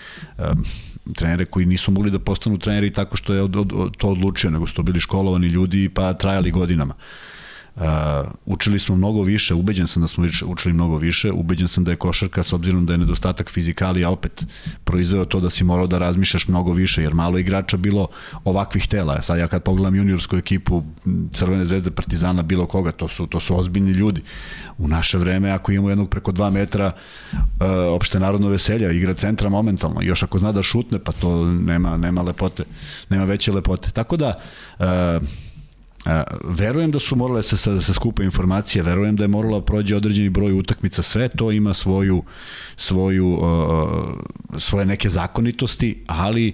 [1.16, 4.68] trenere koji nisu mogli da postanu treneri tako što je od, od, to odlučio, nego
[4.68, 6.94] su to bili školovani ljudi pa trajali godinama.
[6.94, 7.41] Uh,
[8.46, 11.98] učili smo mnogo više, ubeđen sam da smo učili mnogo više, ubeđen sam da je
[11.98, 14.46] košarka s obzirom da je nedostatak fizikalija opet
[14.84, 18.08] proizveo to da si morao da razmišljaš mnogo više, jer malo igrača bilo
[18.44, 19.22] ovakvih tela.
[19.22, 20.84] Sad ja kad pogledam juniorsku ekipu
[21.32, 24.22] Crvene zvezde Partizana, bilo koga, to su, to su ozbiljni ljudi.
[24.78, 26.92] U naše vreme, ako imamo jednog preko 2 metra,
[27.34, 27.40] uh,
[27.96, 32.22] opšte narodno veselja, igra centra momentalno, još ako zna da šutne, pa to nema, nema
[32.22, 32.64] lepote,
[33.10, 33.92] nema veće lepote.
[33.92, 34.40] Tako da,
[34.80, 34.86] uh,
[36.44, 39.96] Verujem da su morale se, da se skupe informacije, verujem da je morala da prođe
[39.96, 42.24] određeni broj utakmica, sve to ima svoju,
[42.76, 43.40] svoju, uh,
[44.58, 46.48] svoje neke zakonitosti, ali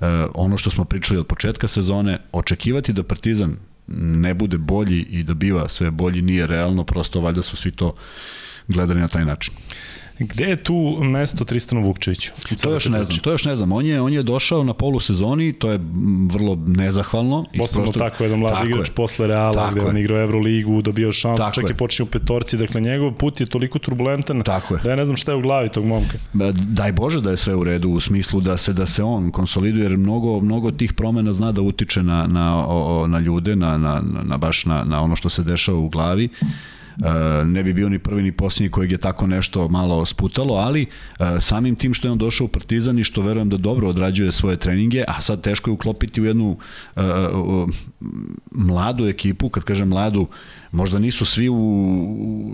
[0.00, 5.22] uh, ono što smo pričali od početka sezone, očekivati da Partizan ne bude bolji i
[5.22, 7.94] da biva sve bolji nije realno, prosto valjda su svi to
[8.68, 9.54] gledali na taj način.
[10.18, 12.32] Gde je tu mesto Tristanu Vukčeviću?
[12.62, 13.72] To još ne znam, to još ne znam.
[13.72, 15.80] On je, on je došao na polusezoni, to je
[16.30, 17.44] vrlo nezahvalno.
[17.58, 18.02] Posebno prostor...
[18.02, 18.94] tako jedan mlad igrač je.
[18.94, 21.70] posle Reala, tako gde on igrao Euroligu, dobio šans, tako čak je.
[21.70, 25.16] i počinje u petorci, dakle njegov put je toliko turbulentan tako da ja ne znam
[25.16, 26.18] šta je u glavi tog momka.
[26.52, 29.84] Daj Bože da je sve u redu u smislu da se da se on konsoliduje,
[29.84, 34.02] jer mnogo, mnogo tih promena zna da utiče na, na, o, na ljude, na, na,
[34.22, 36.24] na baš na, na ono što se dešava u glavi.
[36.24, 36.46] E,
[37.44, 41.40] ne bi bio ni prvi ni posljednji kojeg je tako nešto malo sputalo, ali e,
[41.40, 44.56] samim tim što je on došao u Partizan i što verujem da dobro odrađuje svoje
[44.56, 46.56] treninge, a sad teško je uklopiti u jednu
[46.96, 47.00] e,
[48.50, 50.26] mladu ekipu, kad kažem mladu,
[50.72, 51.54] možda nisu svi u,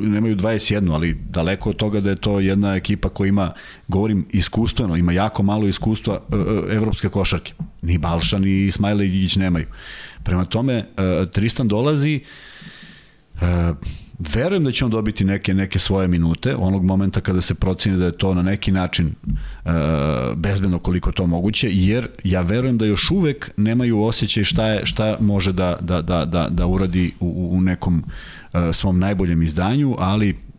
[0.01, 3.53] nemaju 21, ali daleko od toga da je to jedna ekipa koja ima,
[3.89, 6.21] govorim iskustveno, ima jako malo iskustva
[6.71, 7.53] evropske košarke.
[7.83, 9.67] Ni Balša, ni Ismaila Igić nemaju.
[10.23, 10.87] Prema tome,
[11.33, 12.21] Tristan dolazi,
[14.35, 18.05] Verujem da će on dobiti neke neke svoje minute, onog momenta kada se proceni da
[18.05, 19.71] je to na neki način e,
[20.37, 25.17] bezbedno koliko to moguće, jer ja verujem da još uvek nemaju osjećaj šta je šta
[25.21, 28.05] može da da da da da uradi u, u nekom
[28.53, 30.50] e, svom najboljem izdanju, ali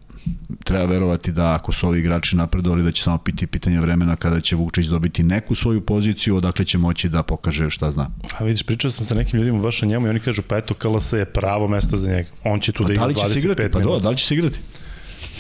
[0.64, 4.42] treba verovati da ako su ovi igrači napredovali da će samo biti pitanje vremena kada
[4.42, 8.10] će Vukčić dobiti neku svoju poziciju odakle će moći da pokaže šta zna.
[8.38, 10.74] A vidiš, pričao sam sa nekim ljudima baš o njemu i oni kažu pa eto
[10.74, 12.30] KLS je pravo mesto za njega.
[12.44, 13.72] On će tu pa da igra 25 igrati?
[13.72, 14.60] Pa do, da li će se igrati?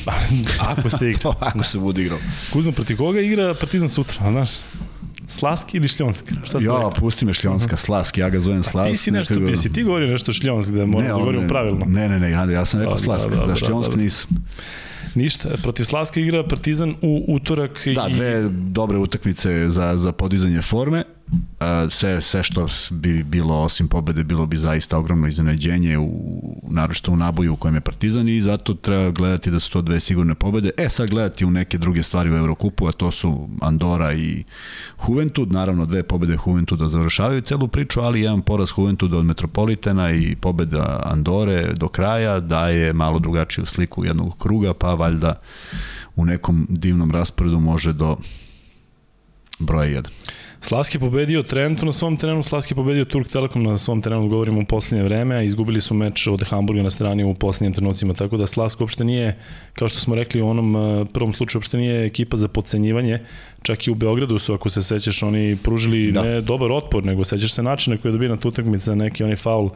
[0.71, 1.33] ako se igra.
[1.49, 2.19] ako se bude igrao.
[2.53, 4.49] Kuzmo, protiv koga igra Partizan sutra, znaš?
[5.27, 6.31] Slaski ili Šljonsk?
[6.43, 8.89] Šta ja, pusti me Šljonska, Slask, ja ga zovem Slask.
[8.89, 9.57] ti si nešto, nekako...
[9.57, 11.85] si ti govorio nešto Šljonsk, da moram da govorim pravilno?
[11.85, 14.29] Ne, ne, ne, ja, ja sam rekao Slask, za Šljonsk nisam.
[15.15, 17.87] Ništa, protiv Slaska igra Partizan u utorak.
[17.95, 21.03] Da, dve dobre utakmice za, za podizanje forme
[21.89, 26.11] sve, sve što bi bilo osim pobede bilo bi zaista ogromno iznenađenje u,
[26.69, 29.99] naročito u naboju u kojem je Partizan i zato treba gledati da su to dve
[29.99, 30.71] sigurne pobede.
[30.77, 34.43] E sad gledati u neke druge stvari u Evrokupu, a to su Andora i
[35.07, 40.35] Juventud, naravno dve pobede Juventuda završavaju celu priču, ali jedan poraz Juventuda od Metropolitana i
[40.35, 45.41] pobeda Andore do kraja daje malo drugačiju sliku jednog kruga, pa valjda
[46.15, 48.17] u nekom divnom rasporedu može do
[49.59, 50.07] broja 1.
[50.63, 54.27] Slaski je pobedio Trentu na svom terenu, Slaski je pobedio Turk Telekom na svom terenu,
[54.27, 58.13] govorimo u poslednje vreme, a izgubili su meč od Hamburga na strani u poslednjim trenucima,
[58.13, 59.37] tako da Slask uopšte nije,
[59.73, 63.19] kao što smo rekli u onom eh, prvom slučaju, uopšte nije ekipa za podcenjivanje,
[63.61, 66.21] čak i u Beogradu su, ako se sećaš, oni pružili da.
[66.21, 69.35] ne dobar otpor, nego sećaš se načina koji je dobio na tu utakmicu neki onaj
[69.35, 69.69] faul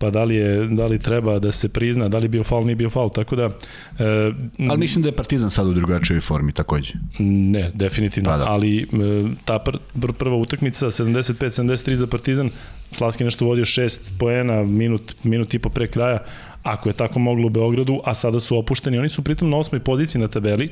[0.00, 2.64] pa da li, je, da li treba da se prizna, da li je bio faul,
[2.64, 3.44] nije bio faul, tako da...
[3.44, 4.32] E,
[4.68, 6.92] ali mislim da je Partizan sad u drugačijoj formi takođe.
[7.18, 8.44] Ne, definitivno, pa da.
[8.48, 8.86] ali e,
[9.44, 12.50] ta pr, pr, prva utakmica, 75-73 za Partizan,
[12.92, 16.18] Slaski nešto vodio 6 poena, minut, minut i po pre kraja,
[16.62, 18.98] ako je tako moglo u Beogradu, a sada su opušteni.
[18.98, 20.68] Oni su pritom na osmoj poziciji na tabeli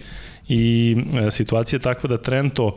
[0.48, 2.76] i e, situacija je takva da Trento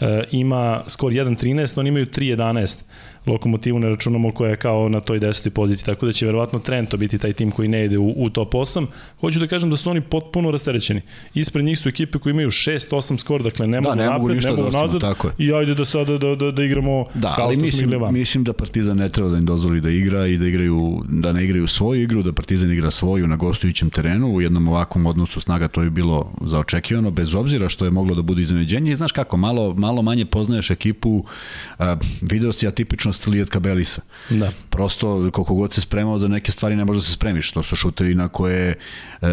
[0.00, 2.82] e, ima skor 1.13, oni imaju 3.11
[3.26, 6.96] lokomotivu ne računamo koja je kao na toj desetoj poziciji, tako da će verovatno Trento
[6.96, 8.86] biti taj tim koji ne ide u, u top 8.
[9.20, 11.00] Hoću da kažem da su oni potpuno rasterećeni.
[11.34, 14.50] Ispred njih su ekipe koje imaju 6-8 skor, dakle ne da, mogu ne napred, ne
[14.50, 15.34] mogu da nazad tako je.
[15.38, 18.44] i ajde da sada da, da, da igramo da, kao ali što mislim, smo mislim
[18.44, 21.66] da Partizan ne treba da im dozvoli da igra i da igraju da ne igraju
[21.66, 25.82] svoju igru, da Partizan igra svoju na gostujućem terenu u jednom ovakvom odnosu snaga to
[25.82, 29.74] je bilo zaočekivano bez obzira što je moglo da bude iznenađenje i znaš kako malo
[29.74, 31.24] malo manje poznaješ ekipu
[31.78, 34.02] a, video si atipično budućnost Lijetka Belisa.
[34.30, 34.52] Da.
[34.70, 37.52] Prosto, koliko god se spremao za neke stvari, ne može da se spremiš.
[37.52, 38.74] To su šutevi na koje
[39.22, 39.28] e,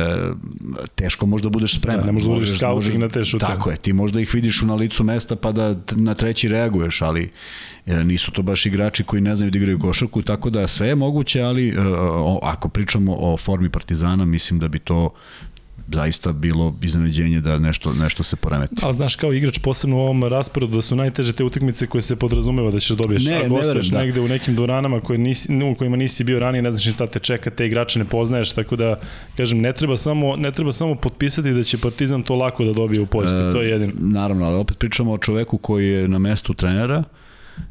[0.96, 2.00] teško možda budeš spreman.
[2.00, 3.52] Da, ne možeš da budeš scouting na te šutevi.
[3.52, 7.32] Tako je, ti možda ih vidiš na licu mesta pa da na treći reaguješ, ali
[7.86, 10.96] e, nisu to baš igrači koji ne znaju da igraju košarku, tako da sve je
[10.96, 15.14] moguće, ali e, o, ako pričamo o formi Partizana, mislim da bi to
[15.94, 18.76] zaista bilo iznenađenje da nešto, nešto se poremeti.
[18.82, 22.16] Ali znaš, kao igrač, posebno u ovom rasporedu, da su najteže te utakmice koje se
[22.16, 24.00] podrazumeva da ćeš da dobiješ, ne, a gostuješ da.
[24.00, 27.20] negde u nekim dvoranama koje nisi, u kojima nisi bio ranije, ne znaš šta te
[27.20, 29.00] čeka, te igrače ne poznaješ, tako da,
[29.38, 33.02] kažem, ne treba samo, ne treba samo potpisati da će Partizan to lako da dobije
[33.02, 33.94] u Poljskoj, e, to je jedino.
[34.00, 37.04] Naravno, ali opet pričamo o čoveku koji je na mestu trenera,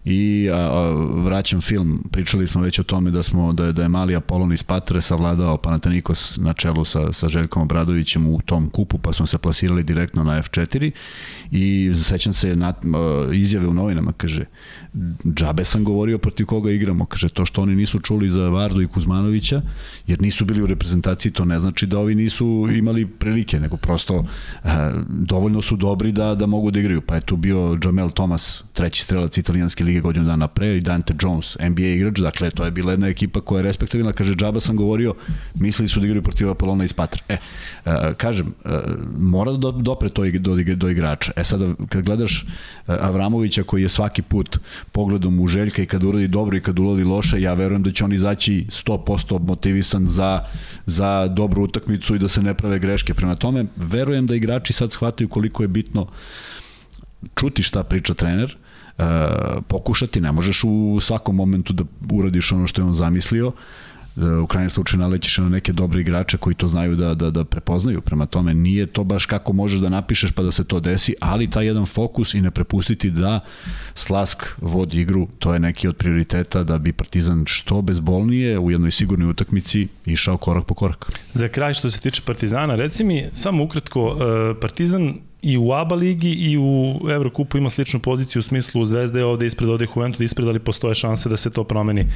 [0.05, 0.91] i a, a,
[1.25, 4.53] vraćam film, pričali smo već o tome da smo da je, da je mali Apolon
[4.53, 9.27] iz Patre savladao Panathinaikos na čelu sa, sa Željkom Obradovićem u tom kupu, pa smo
[9.27, 10.91] se plasirali direktno na F4
[11.51, 14.45] i sećam se na, a, izjave u novinama, kaže
[15.35, 18.87] džabe sam govorio protiv koga igramo, kaže to što oni nisu čuli za Vardu i
[18.87, 19.63] Kuzmanovića,
[20.07, 24.25] jer nisu bili u reprezentaciji, to ne znači da ovi nisu imali prilike, nego prosto
[24.65, 28.65] a, dovoljno su dobri da, da mogu da igraju, pa je tu bio Jamel Thomas,
[28.73, 32.65] treći strelac italijanski Španske lige godinu dana pre i Dante Jones, NBA igrač, dakle to
[32.65, 35.15] je bila jedna ekipa koja je respektabilna, kaže džaba sam govorio,
[35.55, 37.23] mislili su da igraju protiv Apolona iz Patra.
[37.29, 37.37] E,
[37.87, 38.73] uh, kažem, uh,
[39.19, 41.33] mora da dopre to do, do igrača.
[41.37, 44.59] E sada, kad gledaš uh, Avramovića koji je svaki put
[44.93, 48.05] pogledom u Željka i kad uradi dobro i kad uradi loše, ja verujem da će
[48.05, 50.45] on izaći 100% motivisan za,
[50.87, 53.15] za dobru utakmicu i da se ne prave greške.
[53.15, 56.07] Prema tome, verujem da igrači sad shvataju koliko je bitno
[57.35, 58.68] čuti šta priča trener, uh,
[59.69, 63.53] pokušati, ne možeš u svakom momentu da uradiš ono što je on zamislio,
[64.17, 67.45] e, u krajnjem slučaju nalećeš na neke dobre igrače koji to znaju da, da, da
[67.45, 68.01] prepoznaju.
[68.01, 71.51] Prema tome, nije to baš kako možeš da napišeš pa da se to desi, ali
[71.51, 73.41] taj jedan fokus i ne prepustiti da
[73.95, 78.91] Slask vodi igru, to je neki od prioriteta da bi Partizan što bezbolnije u jednoj
[78.91, 81.11] sigurnoj utakmici išao korak po korak.
[81.33, 85.95] Za kraj što se tiče Partizana, reci mi samo ukratko, e, Partizan i u ABA
[85.95, 90.21] ligi i u Evrokupu ima sličnu poziciju u smislu Zvezda je ovde ispred, ovde Juventus
[90.21, 92.07] ispred, ali postoje šanse da se to promeni.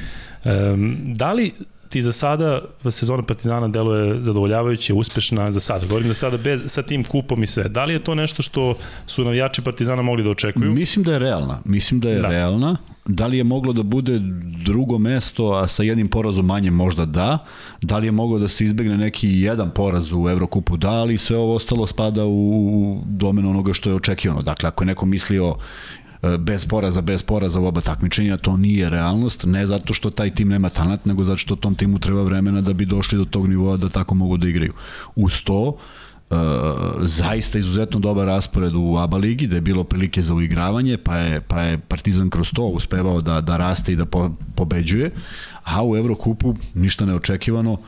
[0.45, 1.51] Um, da li
[1.89, 5.85] ti za sada sezona Partizana deluje zadovoljavajuće, uspešna za sada.
[5.85, 7.69] Govorim za sada bez, sa tim kupom i sve.
[7.69, 10.71] Da li je to nešto što su navijači Partizana mogli da očekuju?
[10.71, 11.59] Mislim da je realna.
[11.65, 12.27] Mislim da je da.
[12.27, 12.77] realna.
[13.05, 14.19] Da li je moglo da bude
[14.65, 17.45] drugo mesto, a sa jednim porazom manje možda da.
[17.81, 21.37] Da li je moglo da se izbegne neki jedan poraz u Evrokupu da, ali sve
[21.37, 24.41] ovo ostalo spada u domen onoga što je očekivano.
[24.41, 25.55] Dakle, ako je neko mislio
[26.21, 30.33] e, bez poraza, bez poraza u oba takmičenja, to nije realnost, ne zato što taj
[30.33, 33.47] tim nema talent, nego zato što tom timu treba vremena da bi došli do tog
[33.47, 34.73] nivoa da tako mogu da igraju.
[35.15, 36.02] Uz to, Uh,
[37.01, 41.41] zaista izuzetno dobar raspored u ABA ligi, da je bilo prilike za uigravanje, pa je,
[41.41, 45.11] pa je Partizan kroz to uspevao da, da raste i da po, pobeđuje,
[45.63, 47.79] a u Evrokupu ništa neočekivano, uh,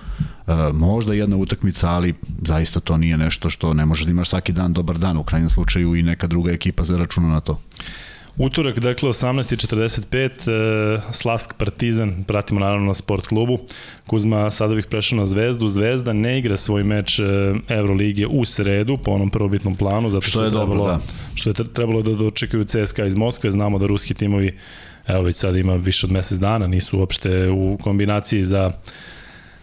[0.74, 2.14] možda jedna utakmica, ali
[2.46, 5.50] zaista to nije nešto što ne može da imaš svaki dan dobar dan, u krajnjem
[5.50, 7.62] slučaju i neka druga ekipa za računa na to.
[8.38, 13.60] Utorak, dakle, 18.45, e, Slask Partizan, pratimo naravno na sport klubu.
[14.08, 15.68] Kuzma, sada bih prešao na Zvezdu.
[15.68, 17.24] Zvezda ne igra svoj meč e,
[17.68, 21.00] Euroligije u sredu, po onom prvobitnom planu, zato što, što je, trebalo, dobro, da.
[21.36, 23.52] što je trebalo da dočekaju CSKA iz Moskve.
[23.52, 24.58] Znamo da ruski timovi,
[25.08, 28.72] evo već sada ima više od mesec dana, nisu uopšte u kombinaciji za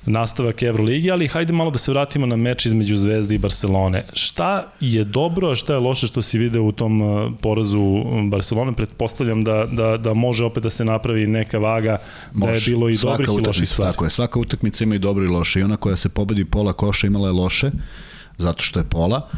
[0.07, 4.05] nastavak Euroligi, ali hajde malo da se vratimo na meč između Zvezde i Barcelone.
[4.13, 8.73] Šta je dobro, a šta je loše što si video u tom uh, porazu Barcelone?
[8.73, 11.99] Pretpostavljam da, da, da može opet da se napravi neka vaga,
[12.33, 12.53] može.
[12.53, 13.93] da je bilo i dobrih i loših stvari.
[13.93, 15.61] Tako je, svaka utakmica ima i dobro i loše.
[15.61, 17.71] I ona koja se pobedi pola koša imala je loše,
[18.39, 19.29] zato što je pola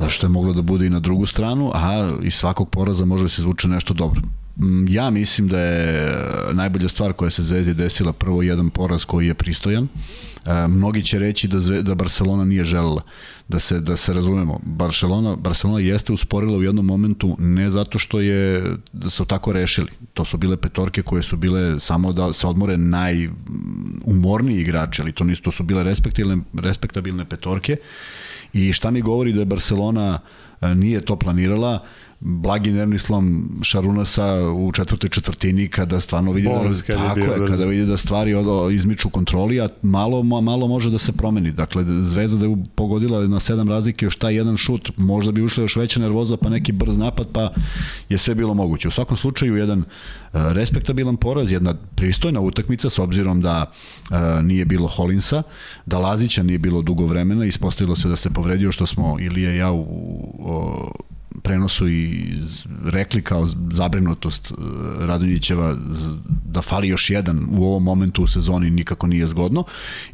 [0.00, 3.22] zato što je moglo da bude i na drugu stranu, a iz svakog poraza može
[3.22, 4.20] da se zvuče nešto dobro.
[4.56, 6.18] Mm, ja mislim da je
[6.52, 9.88] najbolja stvar koja se Zvezdi desila prvo jedan poraz koji je pristojan.
[10.46, 13.02] E, mnogi će reći da Zve, da Barcelona nije želela
[13.48, 14.60] da se da se razumemo.
[14.64, 19.90] Barcelona Barcelona jeste usporila u jednom momentu ne zato što je da su tako rešili.
[20.14, 25.24] To su bile petorke koje su bile samo da se odmore najumorniji igrači, ali to
[25.24, 27.76] nisu to su bile respektabilne respektabilne petorke.
[28.52, 30.18] I šta mi govori da je Barcelona
[30.60, 31.84] e, nije to planirala?
[32.20, 37.86] Blagi nervni slom Šarunasa u četvrtoj četvrtini kada stvarno vidi da, tako je, kada vidi
[37.86, 41.50] da stvari od, izmiču kontroli, a malo, malo može da se promeni.
[41.50, 45.62] Dakle, Zvezda da je pogodila na sedam razlike još taj jedan šut, možda bi ušla
[45.62, 47.52] još veća nervoza, pa neki brz napad, pa
[48.08, 48.88] je sve bilo moguće.
[48.88, 49.84] U svakom slučaju, jedan uh,
[50.32, 53.70] respektabilan poraz, jedna pristojna utakmica, s obzirom da
[54.10, 55.42] uh, nije bilo Holinsa,
[55.86, 59.56] da Lazića nije bilo dugo vremena, ispostavilo se da se povredio, što smo Ilija i
[59.56, 62.32] ja u, u prenosu i
[62.84, 64.54] rekli kao zabrinutost e,
[65.06, 65.76] Radonjićeva
[66.44, 69.64] da fali još jedan u ovom momentu u sezoni nikako nije zgodno.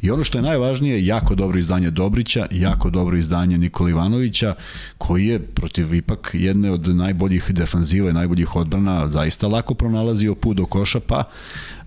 [0.01, 4.55] I ono što je najvažnije, jako dobro izdanje Dobrića, jako dobro izdanje Nikola Ivanovića,
[4.97, 10.57] koji je protiv ipak jedne od najboljih defanziva i najboljih odbrana zaista lako pronalazio put
[10.57, 11.23] do koša, pa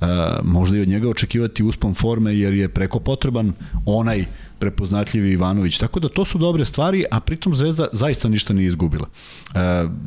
[0.00, 0.06] uh,
[0.42, 3.52] možda i od njega očekivati uspon forme jer je preko potreban
[3.86, 4.24] onaj
[4.58, 5.78] prepoznatljivi Ivanović.
[5.78, 9.08] Tako da to su dobre stvari, a pritom Zvezda zaista ništa nije izgubila.
[9.54, 9.58] E,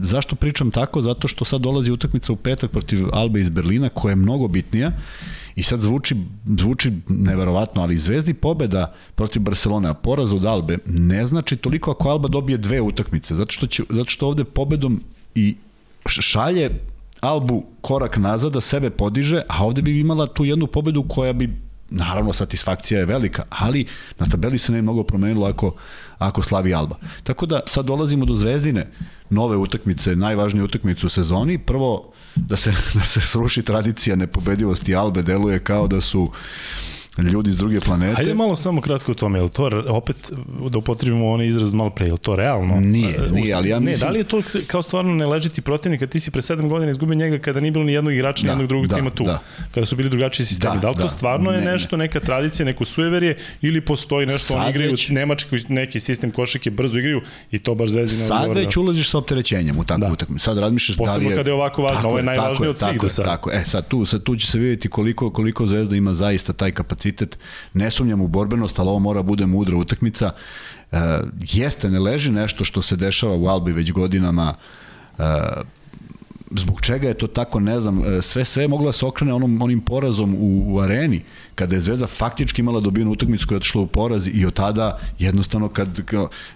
[0.01, 1.01] zašto pričam tako?
[1.01, 4.91] Zato što sad dolazi utakmica u petak protiv Albe iz Berlina, koja je mnogo bitnija
[5.55, 6.15] i sad zvuči,
[6.59, 12.09] zvuči neverovatno, ali Zvezdi pobeda protiv Barcelone, a poraz od Albe ne znači toliko ako
[12.09, 15.01] Alba dobije dve utakmice, zato što, će, zato što ovde pobedom
[15.35, 15.55] i
[16.07, 16.69] šalje
[17.19, 21.68] Albu korak nazad da sebe podiže, a ovde bi imala tu jednu pobedu koja bi
[21.89, 23.85] naravno satisfakcija je velika, ali
[24.19, 25.75] na tabeli se ne mnogo promenilo ako,
[26.17, 26.95] ako slavi Alba.
[27.23, 28.91] Tako da sad dolazimo do Zvezdine
[29.29, 31.57] nove utakmice, najvažnije utakmice u sezoni.
[31.57, 36.31] Prvo, da se, da se sruši tradicija nepobedivosti Albe, deluje kao da su
[37.17, 38.15] ljudi iz druge planete.
[38.15, 40.31] Hajde malo samo kratko o tome, je to opet
[40.69, 42.79] da upotrebimo onaj izraz malo pre, je to realno?
[42.79, 43.93] Nije, nije, ali ja mislim...
[43.93, 46.91] Ne, da li je to kao stvarno ne ležiti protivnika, ti si pre 7 godina
[46.91, 49.23] izgubio njega kada nije bilo ni jednog igrača, da, ni jednog drugog da, tima tu,
[49.23, 49.41] da.
[49.71, 50.75] kada su bili drugačiji sistemi.
[50.75, 54.25] Da, da li to da, stvarno je ne, nešto, neka tradicija, neko sueverje ili postoji
[54.25, 55.09] nešto, Sad oni igraju već...
[55.09, 59.17] nemački neki sistem košake, brzo igraju i to baš zvezdi ne Sad već ulaziš sa
[59.17, 60.13] opterećenjem u takvu da.
[60.13, 60.45] utakmicu.
[60.45, 61.35] Sad razmišljaš da li je...
[61.35, 63.29] kada je ovako važno, ovo je najvažnije od svih do sada.
[63.29, 66.71] Tako, e sad tu, sad tu će se vidjeti koliko, koliko zvezda ima zaista taj
[66.99, 67.39] kapacitet
[67.73, 70.31] ne sumnjam u borbenost, ali ovo mora bude mudra utakmica.
[70.91, 70.97] E,
[71.39, 74.55] jeste, ne leži nešto što se dešava u Albi već godinama,
[75.17, 75.23] e,
[76.51, 79.61] zbog čega je to tako, ne znam, e, sve sve moglo da se okrene onom,
[79.61, 81.23] onim porazom u, u areni,
[81.59, 84.99] kada je Zvezda faktički imala dobijenu utakmicu koja je otišla u poraz i od tada
[85.19, 85.99] jednostavno kad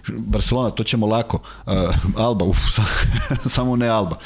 [0.08, 1.72] Barcelona to ćemo lako uh,
[2.16, 2.58] Alba uf,
[3.54, 4.18] samo ne Alba.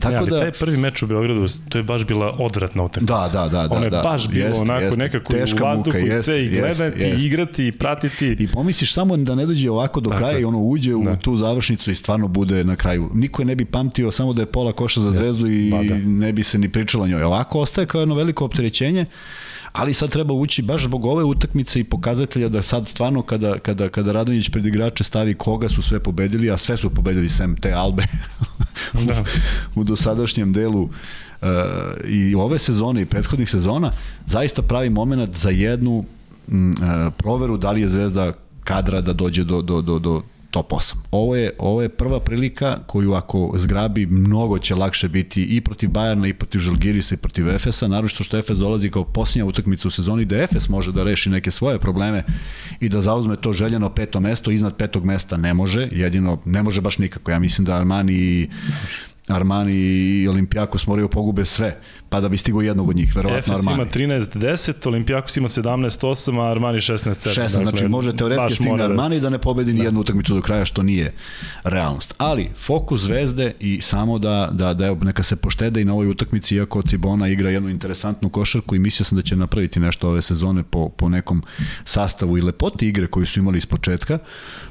[0.00, 3.14] Tako ne, ali da taj prvi meč u Beogradu to je baš bila odvratna utakmica.
[3.14, 5.98] Da da da da ono je da, baš bilo jest, onako jest, nekako u vazduhu
[5.98, 8.36] muka, jest, sve i gledati jest, igrati i pratiti.
[8.38, 11.16] I pomisliš samo da ne dođe ovako do kraja i ono uđe u da.
[11.16, 13.10] tu završnicu i stvarno bude na kraju.
[13.14, 15.94] Niko je ne bi pamtio samo da je pola koša za Zvezdu i ba, da.
[15.94, 17.22] ne bi se ni pričalo njoj.
[17.22, 19.06] Ovako ostaje kao jedno veliko opterećenje
[19.72, 23.88] ali sad treba ući baš zbog ove utakmice i pokazatelja da sad stvarno kada, kada,
[23.88, 27.72] kada Radonjić pred igrače stavi koga su sve pobedili, a sve su pobedili sem te
[27.72, 28.02] Albe
[29.08, 29.24] da.
[29.74, 31.48] u dosadašnjem delu uh,
[32.04, 33.92] i ove sezone i prethodnih sezona,
[34.26, 36.04] zaista pravi moment za jednu uh,
[37.16, 38.32] proveru da li je Zvezda
[38.64, 40.22] kadra da dođe do, do, do, do
[40.52, 40.94] top 8.
[41.10, 45.90] Ovo je, ovo je prva prilika koju ako zgrabi mnogo će lakše biti i protiv
[45.90, 49.90] Bajerna i protiv Žalgirisa i protiv Efesa, naročito što Efes dolazi kao posljednja utakmica u
[49.90, 52.24] sezoni da Efes može da reši neke svoje probleme
[52.80, 56.80] i da zauzme to željeno peto mesto, iznad petog mesta ne može, jedino ne može
[56.80, 57.30] baš nikako.
[57.30, 58.48] Ja mislim da Armani i
[59.28, 63.82] Armani i Olimpijakos moraju pogube sve, pa da bi stigo jednog od njih, verovatno Armani.
[63.82, 67.28] Efes ima 13-10, Olimpijakos ima 17-8, a Armani 16-7.
[67.28, 69.84] 16, dakle, znači može teoretski stigne da- Armani da ne pobedi ni da.
[69.84, 71.12] jednu utakmicu do kraja, što nije
[71.64, 72.14] realnost.
[72.18, 76.56] Ali, fokus zvezde i samo da, da, da neka se poštede i na ovoj utakmici,
[76.56, 80.62] iako Cibona igra jednu interesantnu košarku i mislio sam da će napraviti nešto ove sezone
[80.62, 81.42] po, po nekom
[81.84, 84.18] sastavu i lepoti igre koju su imali iz početka.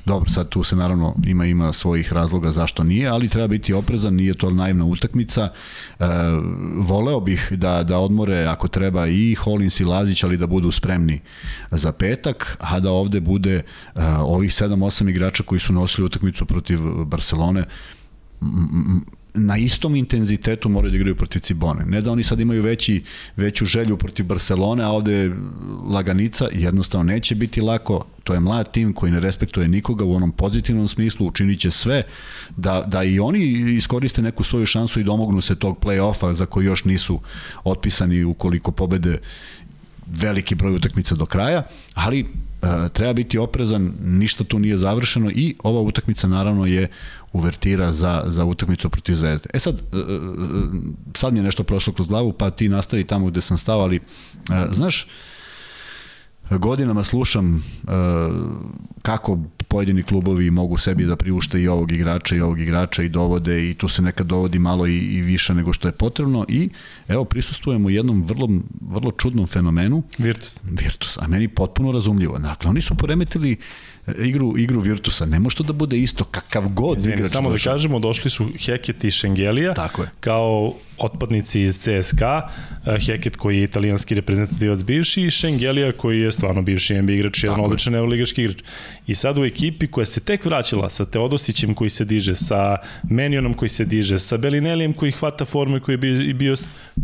[0.05, 4.13] Dobro, sad tu se naravno ima ima svojih razloga zašto nije, ali treba biti oprezan,
[4.13, 5.49] nije to naivna utakmica.
[5.99, 6.05] E,
[6.77, 11.21] voleo bih da, da odmore ako treba i Holins i Lazić, ali da budu spremni
[11.71, 13.63] za petak, a da ovde bude e,
[14.19, 17.65] ovih 7-8 igrača koji su nosili utakmicu protiv Barcelone
[19.33, 21.85] na istom intenzitetu moraju da igraju protiv Cibone.
[21.85, 23.03] Ne da oni sad imaju veći,
[23.35, 25.31] veću želju protiv Barcelone, a ovde
[25.89, 28.05] laganica jednostavno neće biti lako.
[28.23, 32.03] To je mlad tim koji ne respektuje nikoga u onom pozitivnom smislu, učinit će sve
[32.57, 33.39] da, da i oni
[33.75, 37.19] iskoriste neku svoju šansu i domognu se tog play-offa za koji još nisu
[37.63, 39.19] otpisani ukoliko pobede
[40.19, 42.25] veliki broj utakmica do kraja, ali e,
[42.93, 46.89] treba biti oprezan, ništa tu nije završeno i ova utakmica naravno je
[47.33, 49.49] uvertira za, za utakmicu protiv Zvezde.
[49.53, 50.01] E sad, e, e,
[51.15, 53.99] sad mi je nešto prošlo kroz glavu, pa ti nastavi tamo gde sam stao, ali
[54.71, 55.07] znaš,
[56.57, 57.91] godinama slušam uh,
[59.01, 63.69] kako pojedini klubovi mogu sebi da priušte i ovog igrača i ovog igrača i dovode
[63.69, 66.69] i tu se nekad dovodi malo i, i više nego što je potrebno i
[67.07, 68.49] evo prisustujemo jednom vrlo,
[68.81, 70.59] vrlo čudnom fenomenu Virtus.
[70.63, 72.39] Virtus, a meni potpuno razumljivo.
[72.39, 73.57] Dakle, oni su poremetili
[74.17, 75.25] igru, igru Virtusa.
[75.25, 77.31] Ne može to da bude isto kakav god Izvini, igrač.
[77.31, 80.09] Samo da kažemo, došli su Heket i Šengelija Tako je.
[80.19, 82.41] kao otpadnici iz CSKA,
[82.85, 87.43] eh, Heket koji je italijanski reprezentativac bivši i Šengelija koji je stvarno bivši NBA igrač,
[87.43, 88.63] jedan odličan evroligaški igrač.
[89.07, 92.77] I sad u ekipi koja se tek vraćala sa Teodosićem koji se diže, sa
[93.09, 96.55] Menionom koji se diže, sa Belinelijem koji hvata formu i koji je bio, bio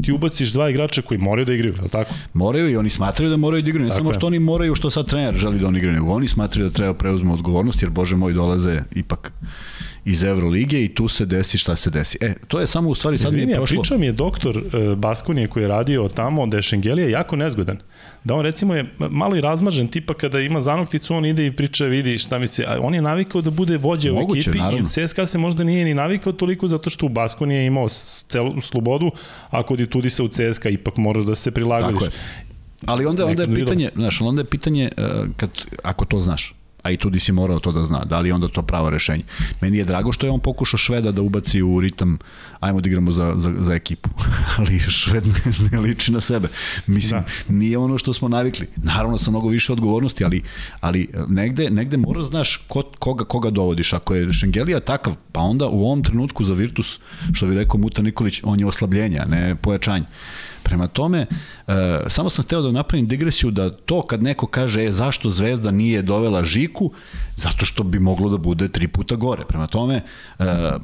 [0.04, 2.14] ti ubaciš dva igrača koji moraju da igraju, je li tako?
[2.34, 4.28] Moraju i oni smatraju da moraju da igraju, ne tako samo što je.
[4.28, 7.32] oni moraju što sad trener želi da oni igraju, nego oni smatraju da treba preuzme
[7.34, 9.32] odgovornost jer bože moj dolaze ipak
[10.08, 12.18] iz Evrolige i tu se desi šta se desi.
[12.22, 13.82] E, to je samo u stvari sad Izvini, mi je prošlo...
[13.82, 17.80] pričao mi je doktor uh, Baskonije koji je radio tamo da je Šengelija jako nezgodan.
[18.24, 21.86] Da on recimo je malo i razmažen, tipa kada ima zanokticu, on ide i priča,
[21.86, 22.66] vidi šta mi se...
[22.82, 24.80] On je navikao da bude vođa Moguće, u ekipi naravno.
[24.80, 27.88] i u CSKA se možda nije ni navikao toliko zato što u Baskonije imao
[28.28, 29.12] celu slobodu,
[29.50, 32.02] a kod i tudi se u CSKA ipak moraš da se prilagodiš.
[32.02, 32.10] Je.
[32.86, 35.50] Ali onda, onda je pitanje, znaš, onda je pitanje uh, kad,
[35.84, 38.62] ako to znaš, a i tudi si morao to da zna, da li onda to
[38.62, 39.24] pravo rešenje.
[39.62, 42.18] Meni je drago što je on pokušao Šveda da ubaci u ritam,
[42.60, 44.10] ajmo da igramo za, za, za ekipu,
[44.58, 46.48] ali Šved ne, ne liči na sebe.
[46.88, 47.54] Mislim, da.
[47.54, 48.68] nije ono što smo navikli.
[48.76, 50.42] Naravno sa mnogo više odgovornosti, ali,
[50.80, 53.94] ali negde, negde moraš znaš ko, koga, koga dovodiš.
[53.94, 57.00] Ako je Šengelija takav, pa onda u ovom trenutku za Virtus,
[57.34, 60.06] što bi rekao Muta Nikolić, on je oslabljenje, ne pojačanje.
[60.68, 61.26] Prema tome,
[61.68, 65.72] e, samo sam hteo da napravim digresiju da to kad neko kaže e, zašto Zvezda
[65.72, 66.92] nije dovela Žiku,
[67.36, 69.44] zato što bi moglo da bude tri puta gore.
[69.48, 70.04] Prema tome, e,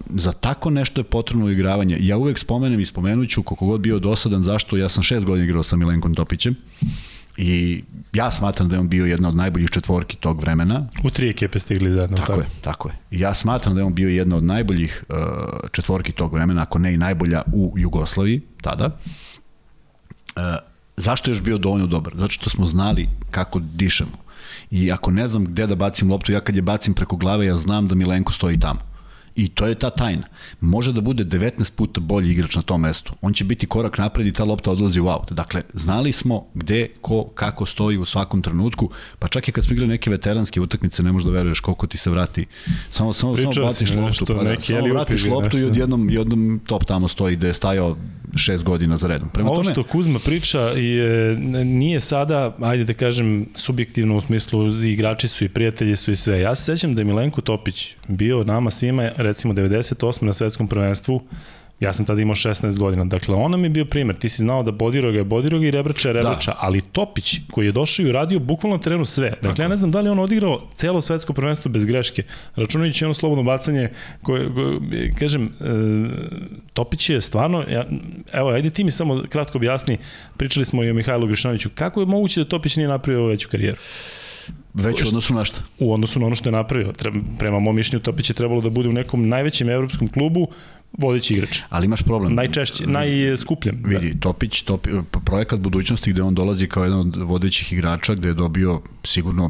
[0.09, 1.97] za tako nešto je potrebno igravanje.
[2.01, 5.63] Ja uvek spomenem i spomenuću koliko god bio dosadan zašto ja sam šest godina igrao
[5.63, 6.55] sa Milenkom Topićem
[7.37, 7.83] i
[8.13, 10.87] ja smatram da je on bio jedna od najboljih četvorki tog vremena.
[11.03, 12.17] U tri ekipe stigli zajedno.
[12.17, 12.95] Tako je, tako je.
[13.11, 15.15] I ja smatram da je on bio jedna od najboljih uh,
[15.71, 18.97] četvorki tog vremena, ako ne i najbolja u Jugoslaviji tada.
[20.35, 20.41] E,
[20.97, 22.13] zašto je još bio dovoljno dobar?
[22.15, 24.17] Zato što smo znali kako dišemo.
[24.71, 27.55] I ako ne znam gde da bacim loptu, ja kad je bacim preko glave, ja
[27.55, 28.92] znam da Milenko stoji tamo.
[29.35, 30.23] I to je ta tajna.
[30.61, 33.13] Može da bude 19 puta bolji igrač na tom mestu.
[33.21, 35.31] On će biti korak napred i ta lopta odlazi u aut.
[35.31, 39.73] Dakle, znali smo gde, ko, kako stoji u svakom trenutku, pa čak i kad smo
[39.73, 42.45] igrali neke veteranske utakmice, ne možeš da veruješ koliko ti se vrati.
[42.89, 46.85] Samo, samo, Pričao samo baciš loptu, pa da, samo vratiš loptu i odjednom, jednom top
[46.85, 47.97] tamo stoji gde je stajao
[48.35, 49.29] šest godina za redom.
[49.29, 54.83] Prema Ovo tome, što Kuzma priča je, nije sada, ajde da kažem, subjektivno u smislu
[54.83, 56.39] igrači su i prijatelji su i sve.
[56.39, 60.23] Ja se sećam da je Milenko Topić bio nama svima recimo 98.
[60.23, 61.21] na svetskom prvenstvu,
[61.79, 63.05] ja sam tada imao 16 godina.
[63.05, 64.15] Dakle, on nam je bio primer.
[64.15, 66.57] Ti si znao da Bodiroga je Bodiroga i Rebrača je Rebrača, da.
[66.59, 69.29] ali Topić koji je došao i radio bukvalno na terenu sve.
[69.29, 69.61] Dakle, Tako.
[69.61, 72.23] ja ne znam da li on odigrao celo svetsko prvenstvo bez greške,
[72.55, 73.89] računajući ono slobodno bacanje
[74.21, 75.49] koje, koje kažem, e,
[76.73, 77.85] Topić je stvarno, ja,
[78.33, 79.97] evo, ajde ti mi samo kratko objasni,
[80.37, 83.77] pričali smo i o Mihajlu Grišanoviću, kako je moguće da Topić nije napravio veću karijeru?
[84.73, 85.61] Već u odnosu na šta?
[85.79, 86.91] U odnosu na ono što je napravio.
[86.91, 90.47] Treba, prema mom mišljenju Topić je trebalo da bude u nekom najvećem evropskom klubu
[90.97, 91.59] vodeći igrač.
[91.69, 92.35] Ali imaš problem.
[92.35, 93.81] Najčešće, najskupljem.
[93.81, 93.89] Da.
[93.89, 94.89] Vidi, Topić, Topi,
[95.25, 99.49] projekat budućnosti gde on dolazi kao jedan od vodećih igrača, gde je dobio sigurno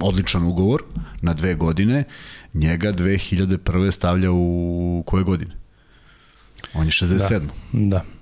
[0.00, 0.82] odličan ugovor
[1.22, 2.04] na dve godine,
[2.54, 3.90] njega 2001.
[3.90, 5.56] stavlja u koje godine?
[6.74, 7.28] On je 67.
[7.28, 7.40] Da,
[7.72, 8.15] da.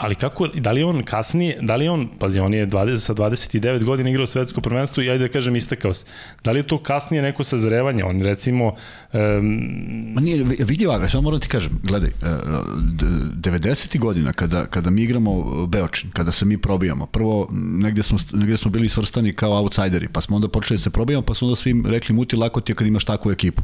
[0.00, 3.84] Ali kako, da li on kasnije, da li on, pazi, on je 20, sa 29
[3.84, 6.04] godina igrao svetsko prvenstvo i ajde da kažem istakao se.
[6.44, 8.04] Da li je to kasnije neko sazrevanje?
[8.04, 8.74] On recimo...
[9.12, 9.20] Um...
[10.14, 13.98] Ma nije, vidi ovako, samo moram ti kažem, gledaj, 90.
[13.98, 18.70] godina kada, kada mi igramo Beočin, kada se mi probijamo, prvo negde smo, negde smo
[18.70, 21.86] bili svrstani kao outsideri, pa smo onda počeli da se probijamo, pa smo onda svim
[21.86, 23.62] rekli muti lako ti kad imaš takvu ekipu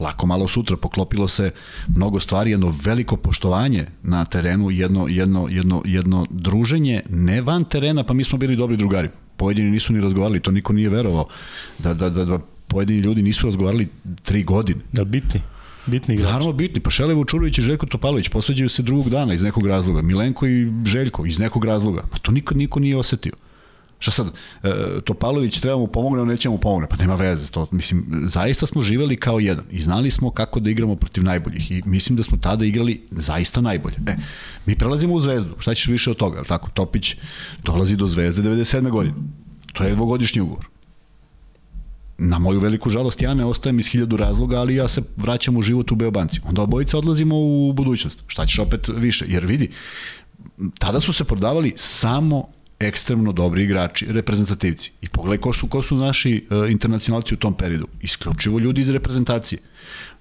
[0.00, 1.50] lako malo sutra poklopilo se
[1.96, 8.04] mnogo stvari, jedno veliko poštovanje na terenu, jedno, jedno, jedno, jedno druženje, ne van terena,
[8.04, 9.08] pa mi smo bili dobri drugari.
[9.36, 11.26] Pojedini nisu ni razgovarali, to niko nije verovao.
[11.78, 12.38] Da, da, da, da
[12.68, 13.88] pojedini ljudi nisu razgovarali
[14.22, 14.80] tri godine.
[14.92, 15.40] Da, bitni.
[15.86, 16.32] Bitni igrači.
[16.32, 16.80] Naravno bitni.
[16.80, 20.02] Pa Šele Vučurović i Željko Topalović posveđaju se drugog dana iz nekog razloga.
[20.02, 22.02] Milenko i Željko iz nekog razloga.
[22.10, 23.32] Pa to nikad niko nije osetio.
[24.02, 24.26] Šta sad,
[24.62, 26.88] e, Topalović treba mu pomogne, on neće mu pomogne.
[26.88, 27.50] Pa nema veze.
[27.50, 31.70] To, mislim, zaista smo živeli kao jedan i znali smo kako da igramo protiv najboljih
[31.70, 33.96] i mislim da smo tada igrali zaista najbolje.
[34.06, 34.16] E,
[34.66, 35.54] mi prelazimo u Zvezdu.
[35.58, 36.42] Šta ćeš više od toga?
[36.42, 37.16] Tako, Topić
[37.64, 38.90] dolazi do Zvezde 97.
[38.90, 39.14] godine.
[39.72, 40.66] To je dvogodišnji ugovor.
[42.18, 45.62] Na moju veliku žalost ja ne ostajem iz hiljadu razloga, ali ja se vraćam u
[45.62, 46.40] život u Beobanci.
[46.44, 48.24] Onda obojica odlazimo u budućnost.
[48.26, 49.24] Šta ćeš opet više?
[49.28, 49.70] Jer vidi,
[50.78, 52.48] tada su se prodavali samo
[52.82, 54.92] ekstremno dobri igrači, reprezentativci.
[55.00, 57.88] I pogledaj ko su, ko su naši uh, internacionalci u tom periodu.
[58.00, 59.60] Isključivo ljudi iz reprezentacije.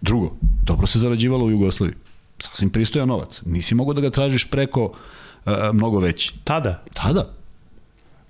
[0.01, 1.95] Drugo, dobro se zarađivalo u Jugoslaviji.
[2.39, 3.41] Sasvim pristojan novac.
[3.45, 6.33] Nisi mogao da ga tražiš preko uh, mnogo veći.
[6.43, 6.83] Tada?
[6.93, 7.33] Tada.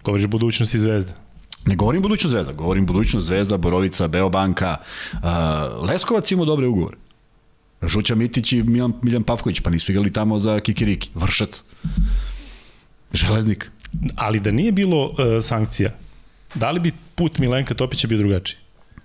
[0.04, 1.14] Govoriš budućnosti zvezda.
[1.66, 4.78] Ne govorim budućnost zvezda, govorim budućnost zvezda, Borovica, Beobanka.
[5.14, 5.20] Uh,
[5.90, 6.98] Leskovac ima dobre ugovore.
[7.88, 11.10] Žuća Mitić i Miljan, Miljan Pavković, pa nisu igrali tamo za Kikiriki.
[11.16, 11.64] Vršac.
[13.14, 13.72] Železnik.
[14.16, 15.92] Ali da nije bilo uh, sankcija,
[16.56, 18.58] da li bi put Milenka Topića bio drugačiji?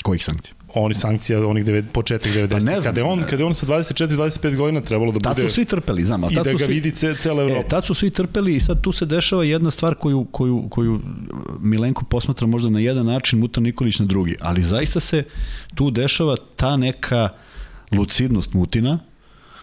[0.02, 0.56] Kojih sankcija?
[0.80, 2.48] oni sankcija onih devet, početak 90.
[2.48, 5.18] Pa ne znam, kada je on kada je on sa 24 25 godina trebalo da
[5.18, 7.42] bude Tad su svi trpeli, znam, a tad i da ga svi, vidi ce, cela
[7.42, 7.60] Evropa.
[7.60, 11.00] E, tad su svi trpeli i sad tu se dešava jedna stvar koju koju koju
[11.60, 15.24] Milenko posmatra možda na jedan način, Muta Nikolić na drugi, ali zaista se
[15.74, 17.28] tu dešava ta neka
[17.92, 18.98] lucidnost Mutina,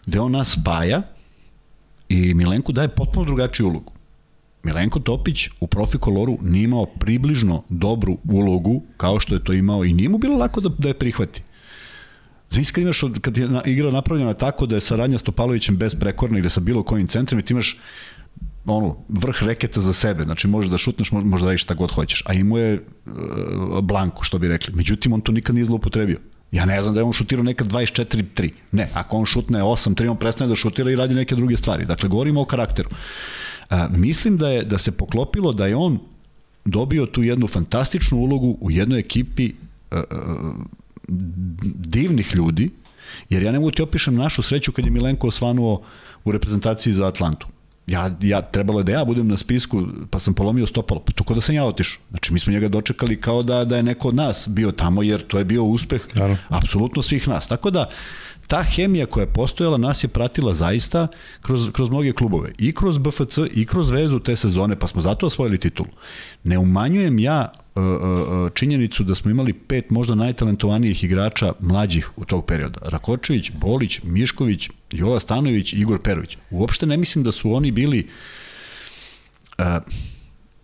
[0.05, 1.01] gde on nas spaja
[2.09, 3.91] i Milenku daje potpuno drugačiju ulogu.
[4.63, 9.85] Milenko Topić u profi koloru nije imao približno dobru ulogu kao što je to imao
[9.85, 11.41] i nije mu bilo lako da, da je prihvati.
[12.49, 16.49] Znaš kad imaš, kad je igra napravljena tako da je saradnja s Topalovićem besprekorna ili
[16.49, 17.79] sa bilo kojim centrom i ti imaš
[18.65, 22.23] ono, vrh reketa za sebe, znači možeš da šutneš, možeš da radiš šta god hoćeš,
[22.25, 22.73] a imao je
[23.05, 23.13] uh,
[23.81, 24.73] blanku, što bi rekli.
[24.75, 26.19] Međutim, on to nikad nije zloupotrebio.
[26.51, 28.51] Ja ne znam da je on šutirao nekad 24-3.
[28.71, 31.85] Ne, ako on šutne 8-3, on prestane da šutira i radi neke druge stvari.
[31.85, 32.89] Dakle, govorimo o karakteru.
[33.69, 35.99] A, mislim da je da se poklopilo da je on
[36.65, 39.51] dobio tu jednu fantastičnu ulogu u jednoj ekipi
[39.91, 40.53] a, a,
[41.75, 42.69] divnih ljudi,
[43.29, 45.81] jer ja ne mogu ti opišem našu sreću kad je Milenko osvanuo
[46.25, 47.47] u reprezentaciji za Atlantu
[47.87, 51.23] ja, ja, trebalo je da ja budem na spisku, pa sam polomio stopalo, pa to
[51.23, 52.01] kod da sam ja otišao.
[52.09, 55.27] Znači, mi smo njega dočekali kao da, da je neko od nas bio tamo, jer
[55.27, 56.37] to je bio uspeh Naravno.
[56.49, 57.47] apsolutno svih nas.
[57.47, 57.89] Tako da,
[58.47, 61.07] ta hemija koja je postojala nas je pratila zaista
[61.41, 62.51] kroz, kroz mnoge klubove.
[62.57, 65.89] I kroz BFC i kroz vezu te sezone, pa smo zato osvojili titulu.
[66.43, 72.25] Ne umanjujem ja uh, uh, činjenicu da smo imali pet možda najtalentovanijih igrača mlađih u
[72.25, 72.79] tog perioda.
[72.81, 76.37] Rakočević, Bolić, Mišković, Jova Stanović, Igor Perović.
[76.49, 78.07] Uopšte ne mislim da su oni bili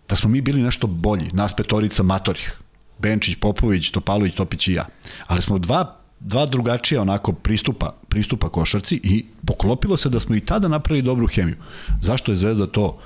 [0.08, 2.60] da smo mi bili nešto bolji, nas petorica matorih.
[2.98, 4.86] Benčić, Popović, Topalović, Topić i ja.
[5.26, 10.40] Ali smo dva dva drugačija onako pristupa, pristupa košarci i poklopilo se da smo i
[10.40, 11.56] tada napravili dobru hemiju.
[12.02, 12.98] Zašto je Zvezda to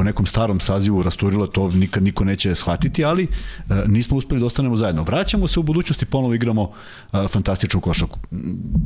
[0.00, 4.46] u nekom starom sazivu rasturila, to nikad niko neće shvatiti, ali e, nismo uspeli da
[4.46, 5.02] ostanemo zajedno.
[5.02, 6.70] Vraćamo se u budućnosti, ponovo igramo
[7.12, 8.18] e, fantastičnu košarku.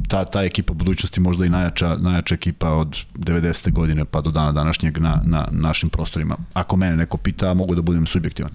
[0.08, 3.72] Ta, ta ekipa budućnosti možda i najjača, najjača ekipa od 90.
[3.72, 6.36] godine pa do dana današnjeg na, na našim prostorima.
[6.52, 8.52] Ako mene neko pita, mogu da budem subjektivan.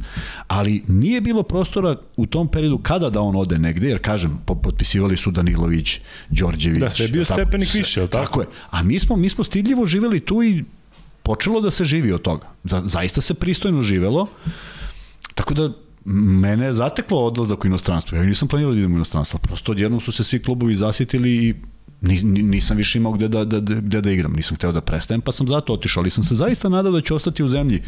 [0.47, 5.17] Ali nije bilo prostora u tom periodu kada da on ode negde, jer kažem, potpisivali
[5.17, 5.99] su Danilović,
[6.29, 6.79] Đorđević.
[6.79, 8.25] Da, sve je bio stepenik više, je tako?
[8.25, 8.47] Tako je.
[8.69, 10.63] A mi smo, mi smo stidljivo živeli tu i
[11.25, 12.47] počelo da se živi od toga.
[12.63, 14.27] Za, zaista se pristojno živelo.
[15.33, 15.69] Tako da
[16.05, 18.17] mene je zateklo odlazak u inostranstvo.
[18.17, 19.39] Ja nisam planirao da idem u inostranstvo.
[19.39, 21.55] Prosto odjednom su se svi klubovi zasitili i
[22.01, 25.47] nisam više imao gde da, da, gde da igram, nisam hteo da prestajem, pa sam
[25.47, 27.83] zato otišao, ali sam se zaista nadao da ću ostati u zemlji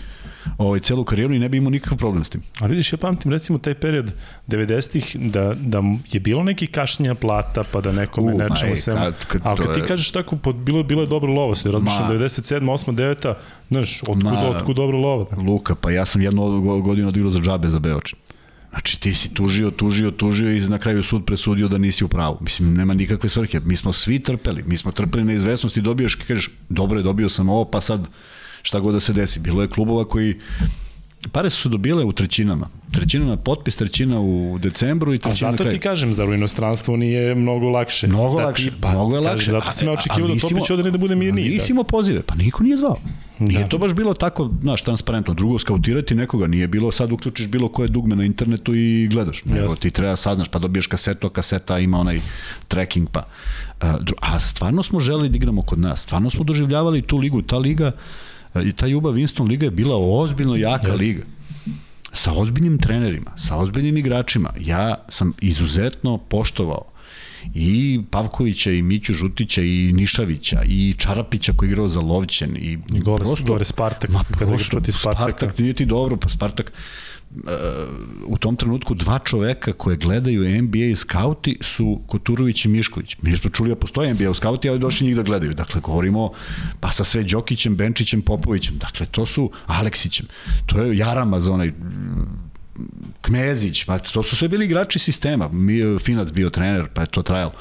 [0.58, 2.42] ovaj, celu karijeru i ne bi imao nikakav problem s tim.
[2.60, 4.12] A vidiš, ja pamtim recimo taj period
[4.48, 8.92] 90-ih da, da je bilo neki kašnja plata, pa da nekome uh, nečemo se...
[8.92, 9.14] Ali
[9.58, 9.86] kad ti je...
[9.86, 13.34] kažeš tako, pod, bilo, bilo je dobro lovo, se razmišljam 97, 8, 9,
[13.70, 15.28] znaš, otkud, Ma, otkud dobro lovo.
[15.32, 15.42] Da?
[15.42, 18.20] Luka, pa ja sam jednu godinu odigrao za džabe za Beočin.
[18.78, 22.38] Znači ti si tužio, tužio, tužio i na kraju sud presudio da nisi u pravu.
[22.42, 23.60] Mislim, nema nikakve svrhe.
[23.60, 24.64] Mi smo svi trpeli.
[24.64, 25.82] Mi smo trpeli na izvesnosti.
[25.82, 28.08] Dobiješ, kažeš, dobro je, dobio sam ovo, pa sad
[28.62, 29.40] šta god da se desi.
[29.40, 30.36] Bilo je klubova koji
[31.32, 32.68] Pare su dobile u trećinama.
[32.92, 35.68] Trećina na potpis, trećina u decembru i trećina na kraju.
[35.68, 38.08] A zato ti kažem, zar u inostranstvu nije mnogo lakše?
[38.08, 39.52] Mnogo da lakše, pa, mnogo je lakše.
[39.52, 41.50] Zato sam ja očekivao da Topić ode da bude mirniji.
[41.50, 42.98] Nisi imao pozive, pa niko nije zvao.
[43.40, 43.68] Nije da.
[43.68, 45.34] to baš bilo tako, znaš, transparentno.
[45.34, 49.46] Drugo, skautirati nekoga nije bilo, sad uključiš bilo koje dugme na internetu i gledaš.
[49.46, 52.20] Nego ti treba saznaš, pa dobiješ kasetu, a kaseta ima onaj
[52.68, 53.24] tracking, pa.
[54.22, 57.92] A stvarno smo želi da igramo kod nas, stvarno smo doživljavali tu ligu, ta liga,
[58.62, 61.04] i ta Juba Winston liga je bila ozbiljno jaka Jeste.
[61.04, 61.24] liga
[62.14, 64.54] sa ozbiljnim trenerima, sa ozbiljnim igračima.
[64.60, 66.82] Ja sam izuzetno poštovao
[67.54, 72.78] i Pavkovića i Miću Žutića i Nišavića i Čarapića koji je igrao za Lovćen i,
[72.94, 75.32] I gore, prosto, gore Spartak ma, kada igraš protiv Spartaka.
[75.32, 76.74] Spartak nije ti dobro, pa Spartak
[78.26, 83.18] u tom trenutku dva čoveka koje gledaju NBA i skauti su Koturović i Mišković.
[83.22, 85.54] Mi smo čuli da postoje NBA skauti, ali došli njih da gledaju.
[85.54, 86.32] Dakle, govorimo
[86.80, 88.78] pa sa sve Đokićem, Benčićem, Popovićem.
[88.78, 90.28] Dakle, to su Aleksićem.
[90.66, 91.72] To je Jarama za onaj
[93.22, 95.48] Kmezić, pa to su sve bili igrači sistema.
[95.48, 97.54] Mi, Finac bio trener, pa je to trajalo.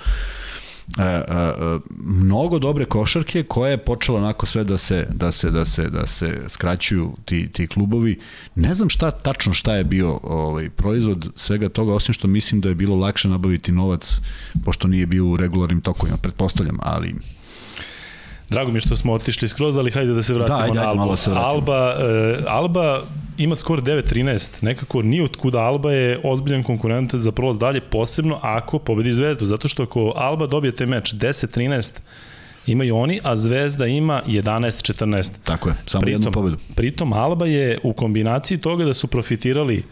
[0.99, 5.51] E, e, e, mnogo dobre košarke koje je počelo onako sve da se da se
[5.51, 8.19] da se da se skraćuju ti ti klubovi.
[8.55, 12.69] Ne znam šta tačno šta je bio ovaj proizvod svega toga osim što mislim da
[12.69, 14.21] je bilo lakše nabaviti novac
[14.65, 17.15] pošto nije bio u regularnim tokovima, pretpostavljam, ali
[18.51, 20.89] Drago mi je što smo otišli skroz, ali hajde da se vratimo da, ajde, na
[20.89, 20.99] Albu.
[20.99, 23.03] Malo se Alba, uh, Alba
[23.39, 28.39] ima skor 9-13, nekako ni od kuda Alba je ozbiljan konkurent za prolaz dalje, posebno
[28.43, 32.01] ako pobedi Zvezdu, zato što ako Alba dobije te meč 10-13,
[32.67, 35.31] imaju oni, a Zvezda ima 11-14.
[35.45, 36.57] Tako je, samo pritom, jednu pobedu.
[36.75, 39.83] Pritom Alba je u kombinaciji toga da su profitirali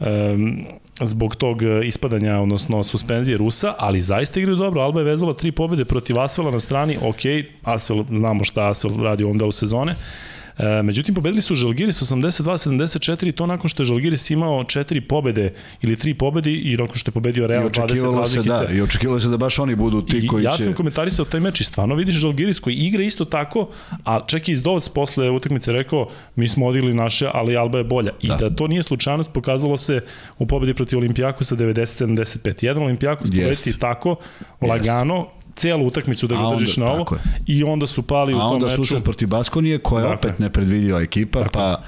[0.00, 0.64] um,
[1.00, 4.80] zbog tog ispadanja, odnosno suspenzije Rusa, ali zaista igraju dobro.
[4.80, 7.20] Alba je vezala tri pobede protiv Asvela na strani, ok,
[7.62, 9.94] Asvel, znamo šta Asvel radi u ovom delu sezone,
[10.60, 15.52] E, međutim, pobedili su Žalgiris 82-74 i to nakon što je Žalgiris imao četiri pobede
[15.82, 18.48] ili tri pobede i nakon što je pobedio Real 20 razlike.
[18.48, 20.62] Da, I očekivalo se da baš oni budu ti I, koji ja će...
[20.62, 23.68] Ja sam komentarisao taj meč i stvarno vidiš Žalgiris koji igra isto tako,
[24.04, 26.06] a čak i Izdovac posle utakmice rekao
[26.36, 28.12] mi smo odigli naše, ali Alba je bolja.
[28.20, 30.00] I da, da to nije slučajnost pokazalo se
[30.38, 32.64] u pobedi protiv Olimpijakosa 90-75.
[32.64, 34.16] Jedan Olimpijakos pobedi tako,
[34.60, 37.06] lagano, celu utakmicu da ga držiš na ovo
[37.46, 38.64] i onda su pali A u tom meču.
[38.64, 41.50] A onda susret protiv Baskonije koja je opet nepredvidiva ekipa, tako.
[41.52, 41.82] pa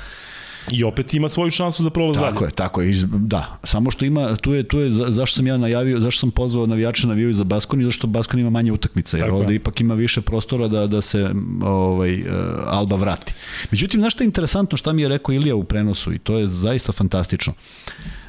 [0.70, 2.30] I opet ima svoju šansu za prolaz dalje.
[2.30, 2.94] Tako je, tako je.
[3.04, 6.66] Da, samo što ima, tu je, tu je zašto sam ja najavio, zašto sam pozvao
[6.66, 9.56] navijače navijaju za Baskoni, zašto Baskon ima manje utakmica, jer tako ovde je.
[9.56, 11.30] ipak ima više prostora da, da se
[11.62, 12.26] ovaj, uh,
[12.66, 13.34] Alba vrati.
[13.70, 16.46] Međutim, znaš što je interesantno, šta mi je rekao Ilija u prenosu i to je
[16.46, 17.52] zaista fantastično.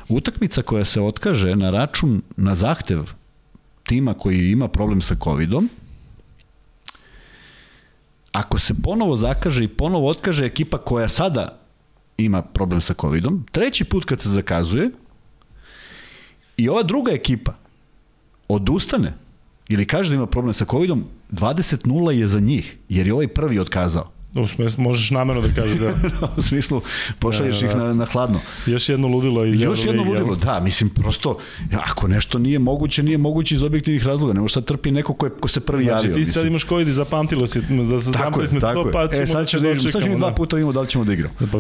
[0.10, 3.14] Utakmica koja se otkaže na račun, na zahtev
[3.84, 5.70] tima koji ima problem sa covidom,
[8.32, 11.60] ako se ponovo zakaže i ponovo otkaže ekipa koja sada
[12.18, 14.90] ima problem sa covidom, treći put kad se zakazuje
[16.58, 17.54] i ova druga ekipa
[18.48, 19.14] odustane
[19.70, 23.60] ili kaže da ima problem sa covidom, 20-0 je za njih, jer je ovaj prvi
[23.60, 24.12] otkazao.
[24.36, 25.94] U smislu, možeš namerno da kažeš da...
[26.38, 26.82] u smislu,
[27.20, 27.80] pošalješ da, da, da.
[27.80, 28.40] ih na, na hladno.
[28.66, 31.38] Još jedno ludilo iz Još jedno ludilo, da, mislim, prosto,
[31.74, 35.26] ako nešto nije moguće, nije moguće iz objektivnih razloga, ne može sad trpi neko ko,
[35.26, 36.00] je, ko se prvi znači, javio.
[36.00, 36.34] Znači, ti mislim.
[36.34, 39.28] sad imaš COVID i zapamtilo si, za, za tako je, tako to, pa ćemo e,
[39.28, 40.36] sad ćemo da, da sad ćemo dva da.
[40.36, 41.34] puta vidimo da li ćemo da igramo.
[41.52, 41.58] Pa,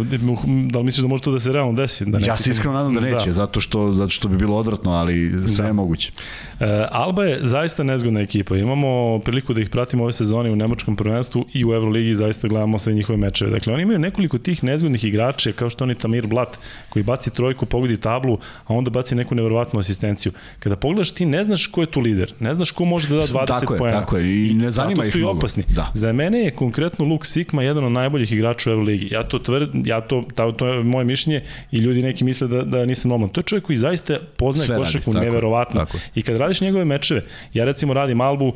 [0.71, 2.05] da li misliš da može to da se realno desi?
[2.05, 3.31] Da ja se iskreno nadam da neće, da.
[3.33, 5.67] zato, što, zato što bi bilo odvratno, ali sve da.
[5.67, 6.11] je moguće.
[6.59, 8.57] E, Alba je zaista nezgodna ekipa.
[8.57, 12.62] Imamo priliku da ih pratimo ove sezone u Nemačkom prvenstvu i u Euroligi zaista gledamo
[12.79, 13.51] sve njihove meče mečeve.
[13.51, 16.57] Dakle, oni imaju nekoliko tih nezgodnih igrača, kao što oni Tamir Blat,
[16.89, 20.31] koji baci trojku, pogodi tablu, a onda baci neku neverovatnu asistenciju.
[20.59, 23.23] Kada pogledaš, ti ne znaš ko je tu lider, ne znaš ko može da da
[23.23, 23.99] 20 tako je, poena.
[23.99, 25.63] Tako je, i ne zanima ih su i opasni.
[25.69, 25.91] Da.
[25.93, 29.13] Za mene je konkretno Luke Sikma jedan od najboljih igrača u Euroligi.
[29.13, 31.41] Ja to tvrd, ja to, to, to je moje mišljenje
[31.71, 33.33] i ljudi neki misle da, da nisam normalan.
[33.33, 35.85] To je čovjek koji zaista poznaje košarku neverovatno.
[35.85, 35.97] Tako.
[36.15, 38.53] I kad radiš njegove mečeve, ja recimo radim Albu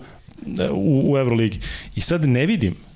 [0.59, 1.59] e, u, u Euroligi
[1.95, 2.86] i sad ne vidim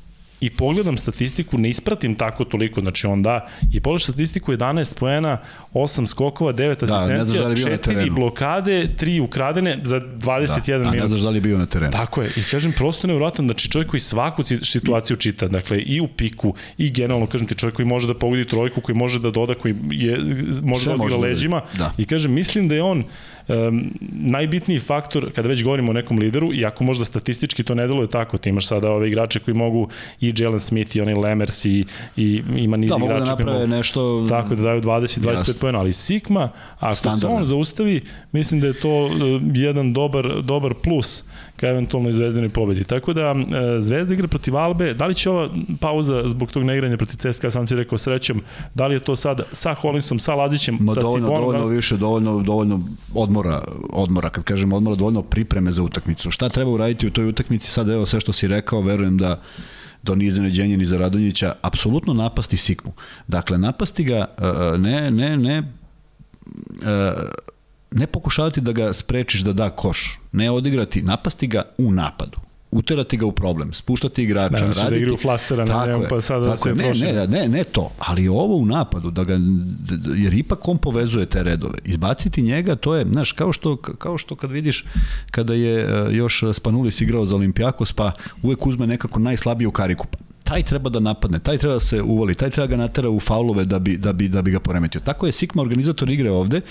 [0.42, 5.38] i pogledam statistiku, ne ispratim tako toliko, znači on da, i pogledam statistiku 11 poena,
[5.74, 10.96] 8 skokova, 9 da, asistencija, da 4 blokade, 3 ukradene za 21 da, minut.
[10.96, 11.92] Da, ne znaš da li je bio na terenu.
[11.92, 16.08] Tako je, i kažem, prosto nevjerojatan, znači čovjek koji svaku situaciju čita, dakle i u
[16.08, 19.56] piku, i generalno, kažem ti, čovjek koji može da pogodi trojku, koji može da doda,
[19.56, 20.18] koji je,
[20.62, 21.94] može Sve da odigra da leđima, da.
[21.98, 23.04] i kažem, mislim da je on
[23.48, 28.10] um, najbitniji faktor kada već govorimo o nekom lideru, iako možda statistički to ne deluje
[28.10, 29.90] tako, ti imaš sada ove igrače koji mogu
[30.22, 31.86] i Jalen Smith i onaj Lemers i,
[32.18, 35.94] i ima niz da, igrača da naprave mogu, nešto tako da daju 20-25 pojena, ali
[35.94, 37.30] Sikma, ako Standardne.
[37.30, 38.02] se on zaustavi,
[38.32, 39.12] mislim da je to uh,
[39.54, 41.24] jedan dobar, dobar plus
[41.56, 42.84] ka eventualno zvezdinoj pobedi.
[42.84, 43.38] Tako da uh,
[43.80, 47.68] Zvezda igra protiv Albe, da li će ova pauza zbog tog neigranja protiv CSKA, sam
[47.68, 48.42] ti rekao srećom,
[48.74, 51.42] da li je to sad sa Holinsom, sa Lazićem, Ma, sa dovoljno, Cibonom?
[51.42, 52.82] Dovoljno više, dovoljno, dovoljno
[53.14, 56.32] odmora, odmora, kad kažem odmora, dovoljno pripreme za utakmicu.
[56.32, 57.72] Šta treba uraditi u toj utakmici?
[57.72, 59.42] Sad evo sve što si rekao, verujem da
[60.04, 62.94] da nije iznenađenje ni za Radonjića, apsolutno napasti Sikmu.
[63.28, 67.14] Dakle, napasti ga, e, ne, ne, ne, e,
[67.92, 73.18] ne pokušavati da ga sprečiš da da koš, ne odigrati, napasti ga u napadu uterati
[73.18, 74.90] ga u problem, spuštati igrača, ne, raditi...
[74.90, 77.14] da igra u flastera na njemu, pa sada da se ne, prošli.
[77.14, 79.40] Ne, ne, ne to, ali ovo u napadu, da ga,
[80.16, 81.78] jer ipak on povezuje te redove.
[81.84, 84.86] Izbaciti njega, to je, znaš, kao što, kao što kad vidiš,
[85.32, 88.12] kada je e, još Spanulis igrao za Olimpijakos, pa
[88.44, 90.08] uvek uzme nekako najslabiju kariku,
[90.44, 93.66] taj treba da napadne, taj treba da se uvoli, taj treba ga natera u faulove
[93.66, 95.02] da bi, da bi, da bi ga poremetio.
[95.02, 96.62] Tako je Sikma organizator igre ovde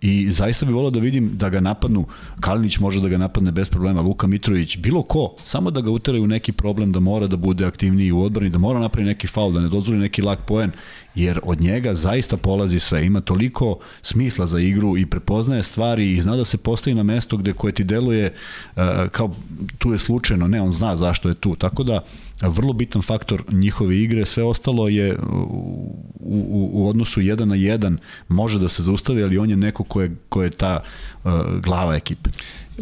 [0.00, 2.06] i zaista bih volao da vidim da ga napadnu,
[2.40, 6.26] Kalinić može da ga napadne bez problema, Luka Mitrović, bilo ko, samo da ga uteraju
[6.26, 9.60] neki problem da mora da bude aktivniji u odbrani, da mora napravi neki faul, da
[9.60, 10.70] ne dozvoli neki lak poen,
[11.14, 13.06] jer od njega zaista polazi sve.
[13.06, 17.36] Ima toliko smisla za igru i prepoznaje stvari i zna da se postavi na mesto
[17.36, 18.32] gde koje ti deluje
[18.76, 18.82] uh,
[19.12, 19.34] kao
[19.78, 21.56] tu je slučajno, ne, on zna zašto je tu.
[21.56, 22.04] Tako da
[22.48, 27.96] vrlo bitan faktor njihove igre, sve ostalo je u, u, u odnosu 1 na 1
[28.28, 30.82] može da se zaustavi, ali on je neko ko je, ko je ta
[31.24, 32.30] uh, glava ekipe.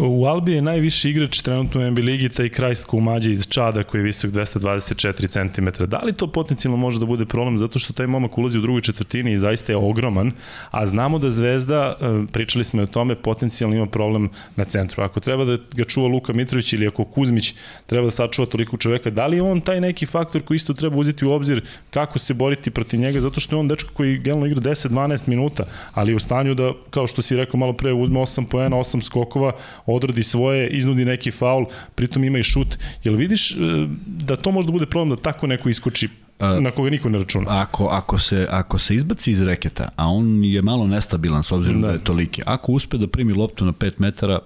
[0.01, 4.01] U Albi je najviši igrač trenutno u NBA ligi taj Krajst Kumađe iz Čada koji
[4.01, 5.85] je visok 224 cm.
[5.85, 8.81] Da li to potencijalno može da bude problem zato što taj momak ulazi u drugoj
[8.81, 10.33] četvrtini i zaista je ogroman,
[10.71, 15.03] a znamo da Zvezda, e, pričali smo o tome, potencijalno ima problem na centru.
[15.03, 17.55] Ako treba da ga čuva Luka Mitrović ili ako Kuzmić
[17.87, 21.25] treba da sačuva toliko čoveka, da li on taj neki faktor koji isto treba uzeti
[21.25, 24.61] u obzir kako se boriti protiv njega, zato što je on dečko koji generalno igra
[24.61, 28.47] 10-12 minuta, ali je u stanju da, kao što si rekao malo pre, uzme 8
[28.51, 29.53] poena, 8 skokova,
[29.93, 32.79] odradi svoje, iznudi neki faul, pritom ima i šut.
[33.05, 33.57] Jel vidiš e,
[34.07, 36.09] da to možda bude problem da tako neko iskoči
[36.39, 37.63] na koga niko ne računa.
[37.63, 41.81] Ako, ako, se, ako se izbaci iz reketa, a on je malo nestabilan s obzirom
[41.81, 44.39] da, da je toliki, ako uspe da primi loptu na 5 metara,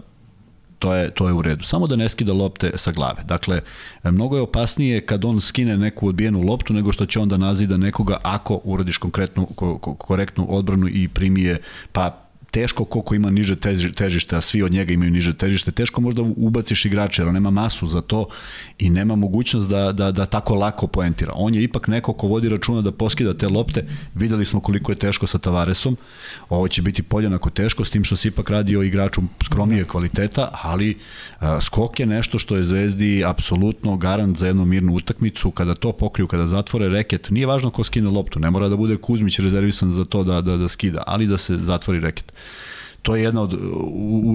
[0.79, 1.65] to je, to je u redu.
[1.65, 3.23] Samo da ne skida lopte sa glave.
[3.25, 3.61] Dakle,
[4.05, 8.17] mnogo je opasnije kad on skine neku odbijenu loptu nego što će onda nazida nekoga
[8.23, 11.63] ako uradiš konkretnu, ko, ko, korektnu odbranu i primije
[11.93, 12.19] pa
[12.53, 13.57] teško koliko ima niže
[13.97, 17.87] težište, a svi od njega imaju niže težište, teško možda ubaciš igrača, jer nema masu
[17.87, 18.27] za to
[18.79, 21.33] i nema mogućnost da, da, da tako lako poentira.
[21.37, 24.99] On je ipak neko ko vodi računa da poskida te lopte, videli smo koliko je
[24.99, 25.97] teško sa Tavaresom,
[26.49, 30.51] ovo će biti podjednako teško, s tim što se ipak radi o igraču skromnije kvaliteta,
[30.63, 30.95] ali
[31.41, 35.93] a, skok je nešto što je Zvezdi apsolutno garant za jednu mirnu utakmicu, kada to
[35.93, 39.93] pokriju, kada zatvore reket, nije važno ko skine loptu, ne mora da bude Kuzmić rezervisan
[39.93, 42.33] za to da, da, da skida, ali da se zatvori reket.
[43.03, 43.55] To je jedna od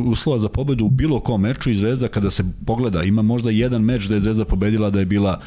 [0.05, 3.81] uslova za pobedu u bilo kom meču i Zvezda kada se pogleda, ima možda jedan
[3.81, 5.39] meč da je Zvezda pobedila da je bila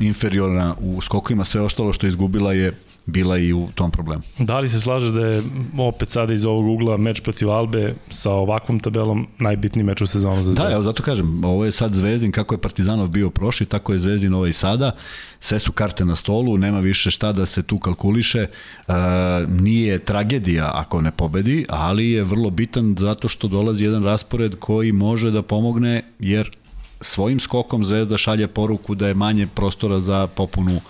[0.00, 2.72] inferiorna u skokovima, sve ostalo što je izgubila je
[3.10, 4.22] bila i u tom problemu.
[4.38, 5.42] Da li se slaže da je
[5.78, 10.36] opet sada iz ovog ugla meč protiv Albe sa ovakvom tabelom najbitniji meč u sezonu
[10.36, 10.62] za Zvezdu?
[10.62, 13.98] Da, evo zato kažem, ovo je sad Zvezdin, kako je Partizanov bio prošli, tako je
[13.98, 14.92] Zvezdin ovaj sada,
[15.40, 18.92] sve su karte na stolu, nema više šta da se tu kalkuliše, e,
[19.48, 24.92] nije tragedija ako ne pobedi, ali je vrlo bitan zato što dolazi jedan raspored koji
[24.92, 26.56] može da pomogne, jer
[27.00, 30.80] svojim skokom Zvezda šalje poruku da je manje prostora za popunu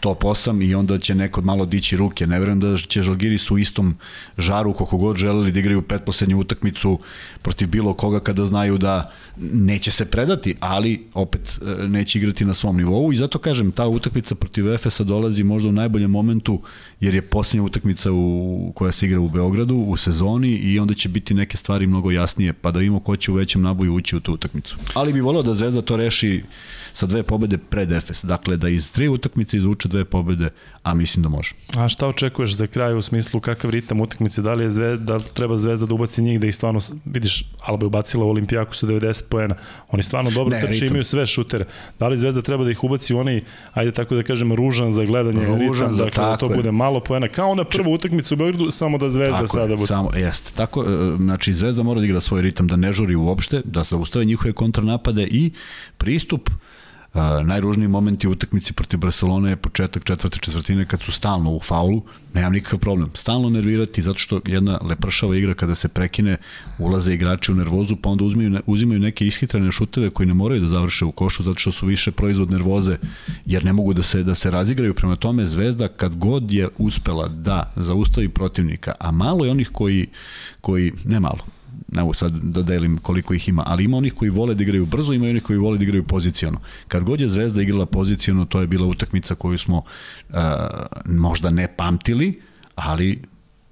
[0.00, 2.26] top 8 i onda će neko malo dići ruke.
[2.26, 3.96] Ne verujem da će Žalgiris u istom
[4.38, 6.98] žaru koliko god želeli da igraju petposlednju utakmicu
[7.42, 12.54] protiv bilo koga kada znaju da neće se predati, ali opet e, neće igrati na
[12.54, 16.60] svom nivou i zato kažem, ta utakmica protiv Efesa dolazi možda u najboljem momentu
[17.00, 21.08] jer je posljednja utakmica u, koja se igra u Beogradu u sezoni i onda će
[21.08, 24.20] biti neke stvari mnogo jasnije pa da vidimo ko će u većem naboju ući u
[24.20, 24.76] tu utakmicu.
[24.94, 26.42] Ali bi voleo da Zvezda to reši
[26.92, 28.24] sa dve pobede pred Efes.
[28.24, 30.50] Dakle, da iz tri utakmice izvuče dve pobede,
[30.82, 31.54] a mislim da može.
[31.76, 35.16] A šta očekuješ za kraj u smislu kakav ritam utakmice, da li je zvezda, da
[35.16, 38.74] li treba Zvezda da ubaci njih da ih stvarno, vidiš, Alba je ubacila u Olimpijaku
[38.74, 39.54] sa 90 poena,
[39.88, 41.64] oni stvarno dobro ne, trče, imaju sve šutere.
[41.98, 43.40] Da li Zvezda treba da ih ubaci u onaj,
[43.72, 46.56] ajde tako da kažem, ružan za gledanje ružan ritam, za, dakle, da to je.
[46.56, 49.86] bude malo poena, kao na prvu utakmicu u Beogradu, samo da Zvezda tako sada bude.
[49.86, 50.52] Samo, jeste.
[50.54, 53.96] Tako, e, znači Zvezda mora da igra svoj ritam, da ne žuri uopšte, da se
[53.96, 55.50] ustave njihove kontranapade i
[55.98, 56.69] pristup Uh,
[57.44, 62.02] najružniji momenti u utakmici protiv Barcelone je početak četvrte četvrtine kad su stalno u faulu,
[62.34, 63.10] nemam nikakav problem.
[63.14, 66.36] Stalno nervirati zato što jedna lepršava igra kada se prekine,
[66.78, 70.66] ulaze igrači u nervozu, pa onda uzimaju, uzimaju neke ishitrane šuteve koji ne moraju da
[70.66, 72.96] završe u košu zato što su više proizvod nervoze
[73.46, 77.28] jer ne mogu da se da se razigraju prema tome Zvezda kad god je uspela
[77.28, 80.06] da zaustavi protivnika, a malo je onih koji
[80.60, 81.44] koji ne malo,
[81.92, 84.86] ne mogu sad da delim koliko ih ima, ali ima onih koji vole da igraju
[84.86, 86.60] brzo, ima onih koji vole da igraju poziciono.
[86.88, 90.36] Kad god je Zvezda igrala poziciono, to je bila utakmica koju smo uh,
[91.04, 92.40] možda ne pamtili,
[92.74, 93.22] ali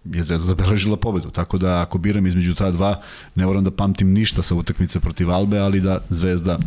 [0.05, 1.31] je Zvezda zabeležila pobedu.
[1.31, 3.01] Tako da ako biram između ta dva,
[3.35, 6.59] ne moram da pamtim ništa sa utakmice protiv Albe, ali da Zvezda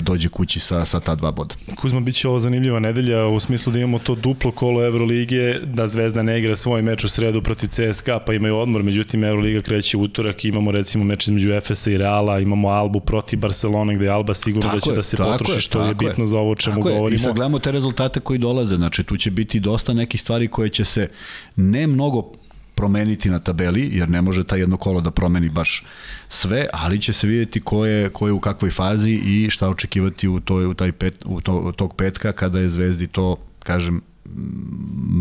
[0.00, 1.54] dođe kući sa, sa ta dva boda.
[1.76, 5.86] Kuzma, bit će ovo zanimljiva nedelja u smislu da imamo to duplo kolo Evrolige, da
[5.86, 9.96] Zvezda ne igra svoj meč u sredu protiv CSKA, pa imaju odmor, međutim Evroliga kreće
[9.96, 14.10] u utorak, imamo recimo meč između Efesa i Reala, imamo Albu protiv Barcelona gde je
[14.10, 16.26] Alba sigurno tako da će je, da se potroši, je, što je bitno je.
[16.26, 17.16] za ovo čemu tako govorimo.
[17.16, 20.68] I sad gledamo te rezultate koji dolaze, znači tu će biti dosta nekih stvari koje
[20.68, 21.08] će se
[21.56, 22.32] ne mnogo
[22.80, 25.84] promeniti na tabeli, jer ne može ta jedno kolo da promeni baš
[26.28, 30.28] sve, ali će se vidjeti ko je, ko je u kakvoj fazi i šta očekivati
[30.28, 34.00] u, toj, u, taj pet, u, to, u tog petka kada je Zvezdi to, kažem,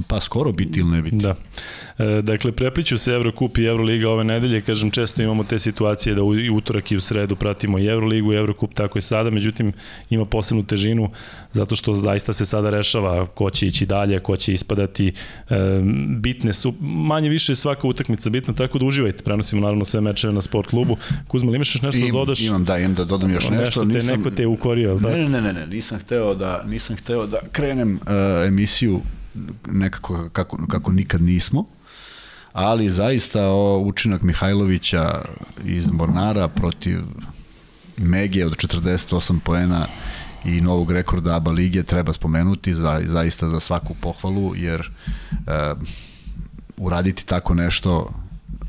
[0.07, 1.16] pa skoro biti ili ne biti.
[1.16, 1.36] Da.
[1.97, 6.24] E, dakle, prepliću se Evrokup i Evroliga ove nedelje, kažem, često imamo te situacije da
[6.24, 9.72] u, i utorak i u sredu pratimo i Evroligu i Evrokup, tako i sada, međutim,
[10.10, 11.10] ima posebnu težinu
[11.51, 15.14] zato što zaista se sada rešava ko će ići dalje, ko će ispadati.
[15.49, 15.55] E,
[16.18, 19.24] bitne su, manje više svaka utakmica bitna, tako da uživajte.
[19.24, 20.97] Prenosimo naravno sve mečeve na sport klubu.
[21.28, 22.41] Kuzma, imaš nešto da dodaš?
[22.41, 23.64] Imam, da, imam da dodam još nešto.
[23.64, 25.10] Nešto te, nisam, neko te ukorio, da?
[25.10, 28.98] Ne, ne, ne, ne, nisam hteo da, nisam hteo da krenem uh, emisiju
[29.67, 31.65] nekako kako, kako nikad nismo,
[32.53, 35.21] ali zaista o učinak Mihajlovića
[35.65, 36.99] iz Mornara protiv
[37.97, 39.85] Megije od 48 poena
[40.45, 45.73] i novog rekorda ABA lige treba spomenuti za, zaista za svaku pohvalu, jer e,
[46.77, 48.13] uraditi tako nešto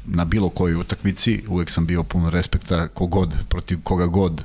[0.06, 4.44] na bilo kojoj utakmici, uvek sam bio puno respekta kogod, protiv koga god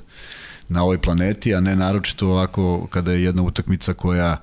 [0.69, 4.37] na ovoj planeti, a ne naročito ovako kada je jedna utakmica koja E,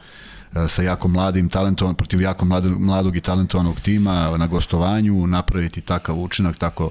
[0.68, 6.18] sa jako mladim talentovan protiv jako mladog, mladog i talentovanog tima na gostovanju napraviti takav
[6.18, 6.90] učinak tako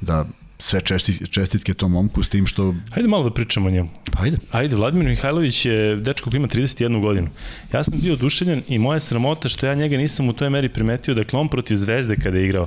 [0.00, 0.24] da
[0.58, 2.74] sve česti, čestitke tom momku s tim što...
[2.90, 3.88] Hajde malo da pričamo o njemu.
[4.12, 4.36] Pa ajde.
[4.50, 7.28] Ajde, Vladimir Mihajlović je dečko koji ima 31 godinu.
[7.72, 11.14] Ja sam bio oduševljen i moja sramota što ja njega nisam u toj meri primetio,
[11.14, 12.66] dakle on protiv Zvezde kada je igrao.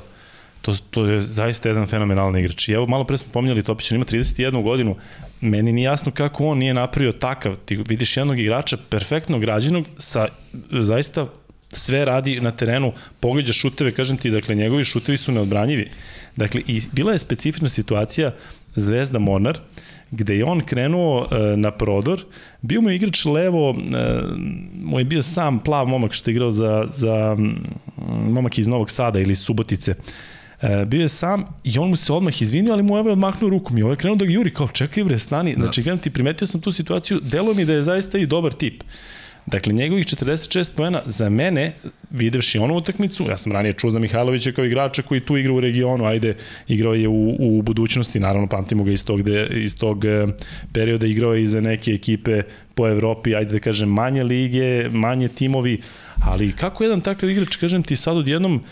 [0.64, 2.68] To, to je zaista jedan fenomenalan igrač.
[2.68, 4.96] I evo, malo pre smo pominjali Topić, on ima 31 godinu.
[5.42, 7.56] Meni nije jasno kako on nije napravio takav.
[7.66, 10.28] Ti vidiš jednog igrača perfektno građenog sa
[10.72, 11.28] zaista
[11.74, 15.90] sve radi na terenu, pogađa šuteve, kažem ti, dakle, njegovi šutevi su neodbranjivi.
[16.36, 18.32] Dakle, i bila je specifična situacija
[18.76, 19.60] Zvezda Mornar,
[20.12, 22.26] gde je on krenuo e, na prodor,
[22.62, 24.22] bio mu igrač levo, e,
[24.84, 27.38] mu je bio sam plav momak što je igrao za, za
[28.30, 29.96] momak iz Novog Sada ili Subotice,
[30.88, 33.84] bio je sam i on mu se odmah izvinio, ali mu je odmahnuo rukom i
[33.84, 35.56] ovaj krenuo da ga juri, kao čekaj bre, stani.
[35.56, 35.62] Da.
[35.62, 38.84] Znači, kažem ti, primetio sam tu situaciju, delo mi da je zaista i dobar tip.
[39.46, 41.72] Dakle, njegovih 46 poena za mene,
[42.10, 45.60] videvši onu utakmicu, ja sam ranije čuo za Mihajlovića kao igrača koji tu igra u
[45.60, 46.36] regionu, ajde,
[46.68, 50.28] igrao je u, u budućnosti, naravno pamtimo ga iz tog, de, iz tog e,
[50.74, 52.42] perioda, igrao je i za neke ekipe
[52.76, 55.82] po Evropi, ajde da kažem, manje lige, manje timovi,
[56.16, 58.64] ali kako jedan takav igrač, kažem ti sad odjednom,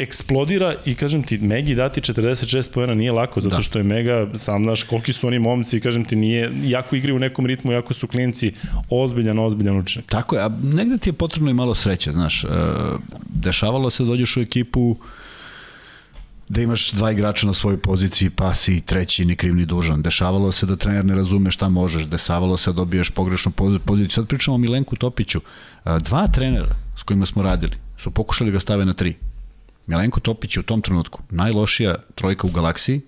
[0.00, 3.62] eksplodira i kažem ti, Megi dati 46 pojena nije lako, zato da.
[3.62, 7.18] što je Mega, sam znaš koliki su oni momci, kažem ti, nije, jako igraju u
[7.18, 8.52] nekom ritmu, jako su klinci,
[8.90, 10.06] ozbiljan, ozbiljan učinak.
[10.06, 12.48] Tako je, a negde ti je potrebno i malo sreće, znaš, e,
[13.28, 14.96] dešavalo se da dođeš u ekipu
[16.48, 20.02] da imaš dva igrača na svojoj poziciji, pa si treći ni kriv ni dužan.
[20.02, 23.52] Dešavalo se da trener ne razume šta možeš, dešavalo se da dobiješ pogrešnu
[23.84, 24.10] poziciju.
[24.10, 25.40] Sad pričamo o Milenku Topiću.
[25.84, 29.14] E, dva trenera s kojima smo radili su pokušali ga stave na tri
[29.86, 33.00] Milenko Topić je u tom trenutku najlošija trojka u galaksiji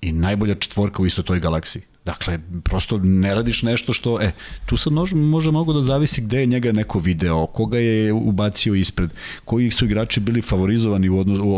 [0.00, 1.82] i najbolja četvorka u isto toj galaksiji.
[2.06, 4.32] Dakle, prosto ne radiš nešto što, e,
[4.66, 8.74] tu sad može, može mogu da zavisi gde je njega neko video, koga je ubacio
[8.74, 9.10] ispred,
[9.44, 11.54] koji su igrači bili favorizovani u odnos, u,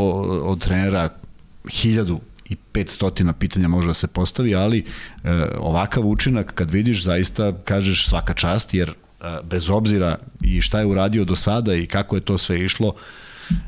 [0.51, 1.09] od trenera,
[1.71, 4.85] hiljadu i 500 pitanja može da se postavi, ali e,
[5.59, 8.95] ovakav učinak kad vidiš zaista kažeš svaka čast jer e,
[9.45, 12.95] bez obzira i šta je uradio do sada i kako je to sve išlo,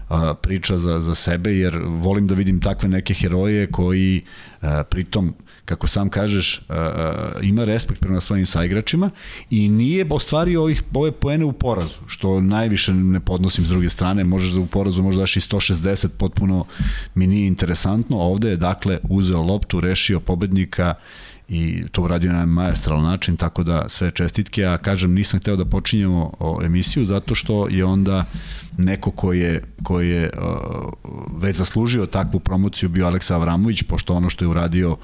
[0.08, 4.22] a, priča za, za sebe, jer volim da vidim takve neke heroje koji
[4.60, 9.10] a, pritom kako sam kažeš, a, ima respekt prema svojim saigračima
[9.50, 14.24] i nije ostvario ovih, ove poene u porazu, što najviše ne podnosim s druge strane,
[14.24, 16.64] možeš da u porazu možda daš i 160, potpuno
[17.14, 20.94] mi nije interesantno, ovde je dakle uzeo loptu, rešio pobednika
[21.50, 25.64] i to uradio na majestralan način, tako da sve čestitke, a kažem nisam hteo da
[25.64, 26.32] počinjemo
[26.64, 28.24] emisiju zato što je onda
[28.78, 30.92] neko ko je, ko je uh,
[31.42, 34.96] već zaslužio takvu promociju bio Aleksa Avramović, pošto ono što je uradio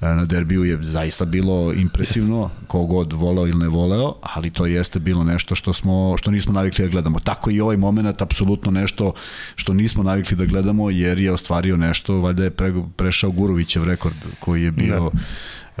[0.00, 5.24] na derbiju je zaista bilo impresivno, kogod voleo ili ne voleo, ali to jeste bilo
[5.24, 7.18] nešto što smo što nismo navikli da gledamo.
[7.18, 9.12] Tako i ovaj moment apsolutno nešto
[9.54, 14.16] što nismo navikli da gledamo jer je ostvario nešto, valjda je pre, prešao Gurovićev rekord
[14.40, 15.18] koji je bio da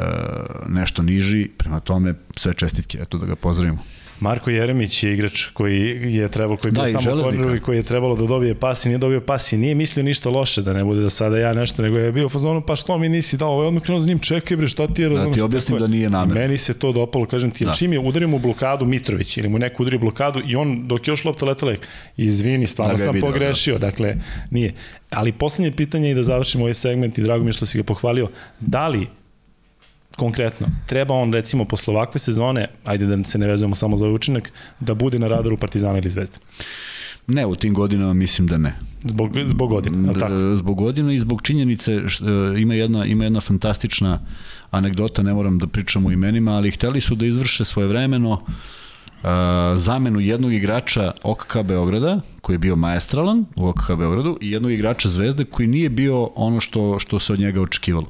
[0.68, 3.78] nešto niži, prema tome sve čestitke, eto da ga pozdravimo.
[4.20, 7.76] Marko Jeremić je igrač koji je trebalo koji je da, bio samo korner i koji
[7.76, 10.72] je trebalo da dobije pas i nije dobio pas i nije mislio ništa loše da
[10.72, 13.36] ne bude da sada ja nešto nego je bio u fazonu pa što mi nisi
[13.36, 13.52] dao?
[13.52, 15.08] Ovaj odmah krenuo za njim čekaj bre šta ti je?
[15.08, 17.72] Da ti objasnim da nije namer meni se to dopalo kažem ti da.
[17.72, 21.12] čim je udario mu blokadu Mitrović ili mu neko udario blokadu i on dok je
[21.12, 21.74] još lopta letela
[22.16, 23.86] izvini stvarno da sam video, pogrešio da.
[23.86, 24.14] dakle
[24.50, 24.74] nije.
[25.10, 27.84] Ali poslednje pitanje i da završimo ovaj segment i drago mi je što si ga
[27.84, 28.28] pohvalio.
[28.60, 29.06] Da li
[30.18, 34.14] konkretno, treba on recimo posle ovakve sezone, ajde da se ne vezujemo samo za ovaj
[34.14, 36.38] učinak, da bude na radaru Partizana ili Zvezde?
[37.26, 38.72] Ne, u tim godinama mislim da ne.
[39.04, 40.56] Zbog, zbog godina, da, tako?
[40.56, 44.18] Zbog godina i zbog činjenice, što, e, ima, jedna, ima jedna fantastična
[44.70, 49.28] anegdota, ne moram da pričam o imenima, ali hteli su da izvrše svoje vremeno uh,
[49.76, 55.08] zamenu jednog igrača OKK Beograda, koji je bio maestralan u OKK Beogradu, i jednog igrača
[55.08, 58.06] Zvezde koji nije bio ono što, što se od njega očekivalo.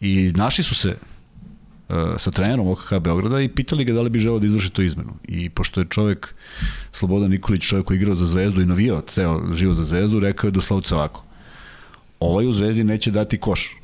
[0.00, 4.18] I našli su se uh, sa trenerom OKK Beograda i pitali ga da li bi
[4.18, 5.14] želeo da izvrši tu izmenu.
[5.24, 6.34] I pošto je čovek,
[6.92, 10.48] Slobodan Nikolić, čovek koji je igrao za Zvezdu i navijao ceo život za Zvezdu, rekao
[10.48, 11.24] je doslovce ovako.
[12.20, 13.76] Ovaj u Zvezdi neće dati koš.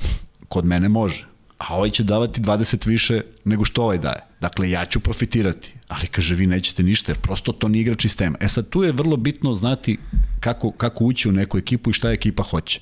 [0.49, 1.27] Kod mene može.
[1.59, 4.21] A ovaj će davati 20 više nego što ovaj daje.
[4.41, 5.73] Dakle, ja ću profitirati.
[5.89, 8.39] Ali kaže, vi nećete ništa, jer prosto to nije igrač sistema.
[8.41, 9.99] E sad, tu je vrlo bitno znati
[10.41, 12.81] kako, kako ući u neku ekipu i šta ekipa hoće.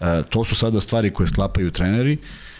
[0.00, 2.12] E, to su sada stvari koje sklapaju treneri.
[2.12, 2.53] E,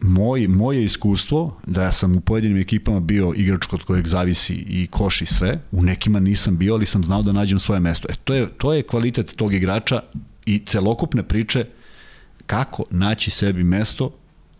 [0.00, 5.22] moj, moje iskustvo da sam u pojedinim ekipama bio igrač kod kojeg zavisi i koš
[5.22, 8.08] i sve, u nekima nisam bio, ali sam znao da nađem svoje mesto.
[8.10, 10.02] E, to, je, to je kvalitet tog igrača
[10.46, 11.64] i celokupne priče
[12.46, 14.10] kako naći sebi mesto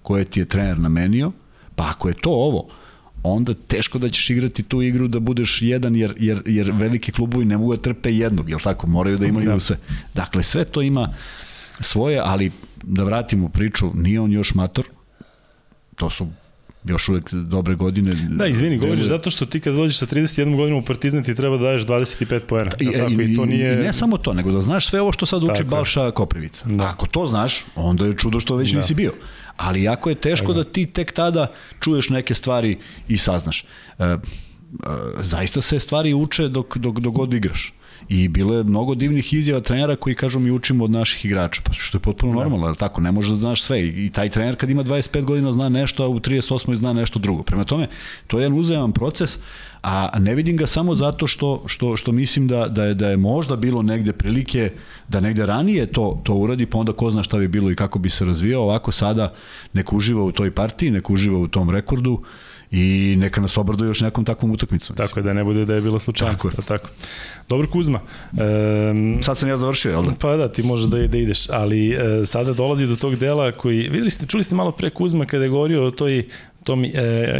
[0.02, 1.32] koje ti je trener namenio,
[1.74, 2.68] pa ako je to ovo,
[3.22, 7.44] onda teško da ćeš igrati tu igru da budeš jedan, jer, jer, jer veliki klubovi
[7.44, 8.86] ne mogu da trpe jednog, jel tako?
[8.86, 9.60] Moraju da imaju da.
[9.60, 9.78] sve.
[10.14, 11.14] Dakle, sve to ima
[11.80, 12.52] svoje, ali
[12.82, 14.84] da vratimo priču, nije on još mator,
[15.96, 16.26] to su
[16.84, 18.14] još uvek dobre godine.
[18.30, 21.56] Da, izvini, govoriš zato što ti kad dođeš sa 31 godinom u Partizan ti treba
[21.56, 22.70] da daješ 25 poena.
[22.78, 23.76] I, tako, i, i, to nije...
[23.76, 25.68] ne samo to, nego da znaš sve ovo što sad uči tako.
[25.68, 26.64] Balša Koprivica.
[26.68, 26.84] Da.
[26.84, 28.76] Ako to znaš, onda je čudo što već da.
[28.76, 29.12] nisi bio.
[29.56, 30.58] Ali jako je teško tako.
[30.58, 33.64] da ti tek tada čuješ neke stvari i saznaš.
[33.98, 34.16] E, e,
[35.20, 37.72] zaista se stvari uče dok, dok, dok god igraš.
[38.08, 41.72] I bilo je mnogo divnih izjava trenera koji kažu mi učimo od naših igrača, pa
[41.72, 42.38] što je potpuno da.
[42.38, 43.86] normalno, tako, ne možeš da znaš sve.
[43.86, 47.42] I taj trener kad ima 25 godina zna nešto, a u 38 zna nešto drugo.
[47.42, 47.88] Prema tome,
[48.26, 49.38] to je jedan uzajaman proces,
[49.82, 53.16] a ne vidim ga samo zato što, što, što mislim da, da, je, da je
[53.16, 54.72] možda bilo negde prilike
[55.08, 57.98] da negde ranije to, to uradi, pa onda ko zna šta bi bilo i kako
[57.98, 59.34] bi se razvijao, ovako sada
[59.72, 62.22] nek uživa u toj partiji, nek uživa u tom rekordu,
[62.70, 64.96] i neka nas obraduje još nekom takvom utakmicom.
[64.96, 66.42] Tako je, da ne bude da je bila slučajnost.
[66.42, 66.88] Tako, tako.
[67.48, 68.00] Dobro Kuzma.
[68.32, 70.12] Um, Sad sam ja završio, jel da?
[70.20, 73.88] Pa da, ti možeš da, da ideš, ali e, sada dolazi do tog dela koji,
[73.88, 76.28] videli ste, čuli ste malo pre Kuzma kada je govorio o toj
[76.68, 76.90] tom e,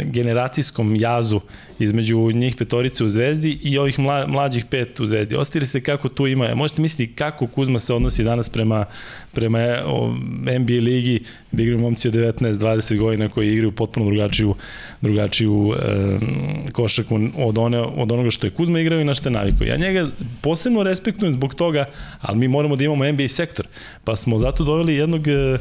[0.05, 1.39] generacijskom jazu
[1.79, 5.35] između njih petorice u Zvezdi i ovih mla, mlađih pet u Zvezdi.
[5.35, 8.85] Ostavili se kako tu ima, možete misliti kako Kuzma se odnosi danas prema,
[9.33, 10.15] prema o,
[10.59, 11.19] NBA ligi
[11.51, 14.55] gde igraju momci od 19-20 godina koji igraju potpuno drugačiju,
[15.01, 19.33] drugačiju e, košaku od, one, od onoga što je Kuzma igrao i na što je
[19.33, 19.67] navikao.
[19.67, 20.09] Ja njega
[20.41, 21.85] posebno respektujem zbog toga,
[22.21, 23.67] ali mi moramo da imamo NBA sektor,
[24.03, 25.57] pa smo zato doveli jednog E,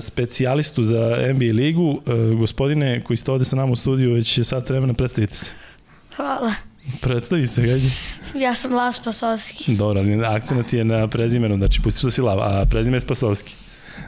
[0.00, 2.00] specijalistu za NBA ligu.
[2.06, 5.50] E, gospodine koji ste ovde sa nama u studiju, već je sad vremena, predstavite se.
[6.16, 6.52] Hvala.
[7.00, 7.90] Predstavi se, gađi.
[8.34, 9.76] Ja sam Lav Spasovski.
[9.76, 13.54] Dobro, ali akcent je na prezimenu, znači pustiš da si Lav, a prezime je Spasovski.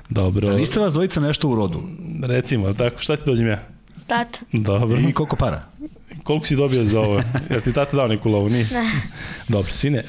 [0.08, 0.48] Dobro.
[0.48, 1.82] A niste vas dvojica nešto u rodu?
[2.22, 3.62] Recimo, tako, šta ti dođem ja?
[4.06, 4.38] Tata.
[4.52, 5.00] Dobro.
[5.08, 5.64] I koliko para?
[6.28, 7.22] Koliko si dobio za ovo?
[7.54, 8.66] Ja ti tata dao neku lovu, nije?
[8.72, 8.84] Ne.
[9.48, 10.04] Dobro, sine, e,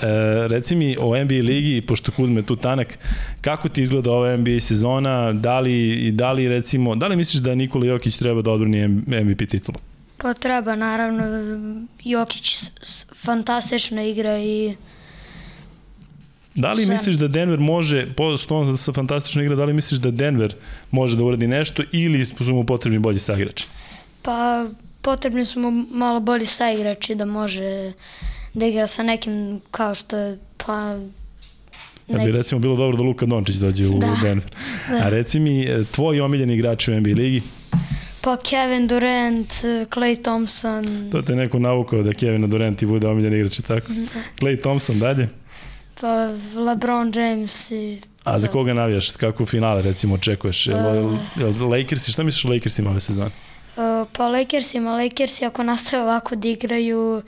[0.47, 2.97] reci mi o NBA ligi, pošto Kuzme tu tanak,
[3.41, 7.55] kako ti izgleda ova NBA sezona, da li, da li recimo, da li misliš da
[7.55, 9.77] Nikola Jokić treba da odbrani MVP titulu?
[10.17, 11.23] Pa treba, naravno.
[12.03, 12.57] Jokić
[13.15, 14.75] fantastično igra i
[16.55, 18.07] Da li misliš da Denver može,
[18.41, 20.55] što on sa fantastično igra, da li misliš da Denver
[20.91, 23.67] može da uradi nešto ili su mu potrebni bolji saigrači?
[24.21, 24.65] Pa
[25.01, 27.93] potrebni su mu malo bolji saigrači da može
[28.53, 30.95] da igra sa nekim kao što je pa
[32.09, 34.51] Ja bi recimo bilo dobro da Luka Dončić dođe u da, Denver.
[34.89, 34.95] Da.
[34.95, 37.41] A reci mi, e, tvoji omiljeni igrači u NBA ligi?
[38.21, 39.51] Pa Kevin Durant,
[39.89, 41.09] Clay Thompson.
[41.11, 43.87] To te neko navukao da Kevin Durant i bude omiljeni igrač, tako?
[43.87, 44.21] Da.
[44.39, 45.29] Clay Thompson dalje?
[46.01, 48.01] Pa LeBron James i...
[48.23, 49.11] A za koga navijaš?
[49.11, 50.67] Kako finale recimo očekuješ?
[50.67, 53.31] Uh, Lakers, šta misliš o Lakersima ove sezone?
[54.05, 57.21] Pa Lakersima, Lakersi ako nastave ovako da igraju,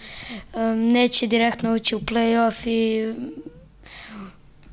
[0.53, 3.13] um, neće direktno ući u playoff i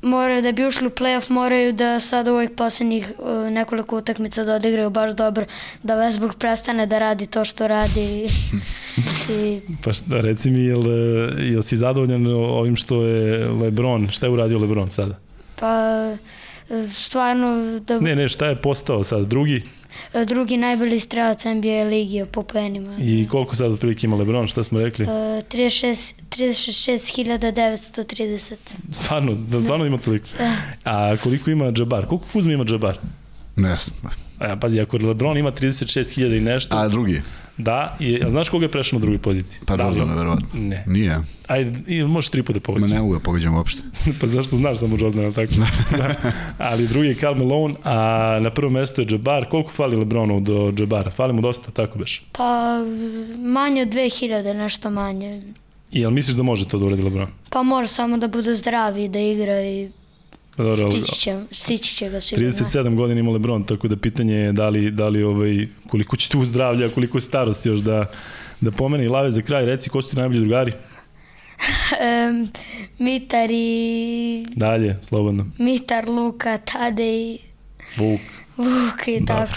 [0.01, 4.43] moraju da bi ušli u playoff moraju da sad u ovih poslednjih uh, nekoliko utakmica
[4.43, 5.45] da odigraju baš dobro
[5.83, 8.27] da Westbrook prestane da radi to što radi
[9.29, 9.61] i...
[9.83, 10.83] pa šta, reci mi jel,
[11.39, 15.15] jel si zadovoljan ovim što je Lebron šta je uradio Lebron sada?
[15.59, 16.15] pa
[16.93, 17.99] stvarno da...
[17.99, 19.63] ne ne šta je postao sad drugi?
[20.13, 22.95] E, drugi najbolji strelac NBA ligi po poenima.
[22.99, 25.05] I koliko sad otprilike ima LeBron, šta smo rekli?
[25.05, 28.55] Uh, 36 36.930.
[28.91, 30.27] Stvarno, da, stvarno ima toliko.
[30.37, 30.55] Da.
[30.83, 32.05] A koliko ima Džabar?
[32.05, 32.97] Koliko Kuzma ima Džabar?
[33.59, 34.13] Ne znam.
[34.39, 36.77] A, pazi, ako LeBron ima 36.000 i nešto...
[36.77, 37.21] A drugi?
[37.57, 39.61] Da, i, a znaš koga je prešao na drugoj poziciji?
[39.65, 40.47] Pa da, Jordan, verovatno.
[40.53, 40.83] Ne.
[40.87, 41.19] Nije.
[41.47, 42.89] Ajde, i, možeš tri puta pogađati.
[42.89, 43.81] Ma ne mogu da pogađam uopšte.
[44.21, 45.53] pa zašto znaš samo Jordana, tako?
[45.97, 46.15] da.
[46.57, 49.45] Ali drugi je Karl Malone, a na prvom mestu je Jabbar.
[49.45, 51.11] Koliko fali Lebronu do Jabbara?
[51.11, 52.23] Fali mu dosta, tako beš?
[52.31, 52.79] Pa
[53.37, 55.41] manje od 2000, nešto manje.
[55.91, 57.27] I jel misliš da može to da uradi Lebron?
[57.49, 59.89] Pa mora samo da bude zdrav i da igra i
[60.63, 62.51] dobro, stići, će, stići će ga sigurno.
[62.51, 66.29] 37 godina ima Lebron, tako da pitanje je da li, da li ovaj, koliko će
[66.29, 68.05] tu zdravlja, koliko starosti još da,
[68.61, 69.05] da pomene.
[69.05, 70.71] I Lave za kraj, reci ko su ti najbolji drugari?
[72.29, 72.49] um,
[72.99, 74.45] Mitar i...
[74.55, 75.45] Dalje, slobodno.
[75.57, 77.37] Mitar, Luka, Tadej.
[77.97, 78.19] Vuk.
[78.59, 79.53] Vuk i tako.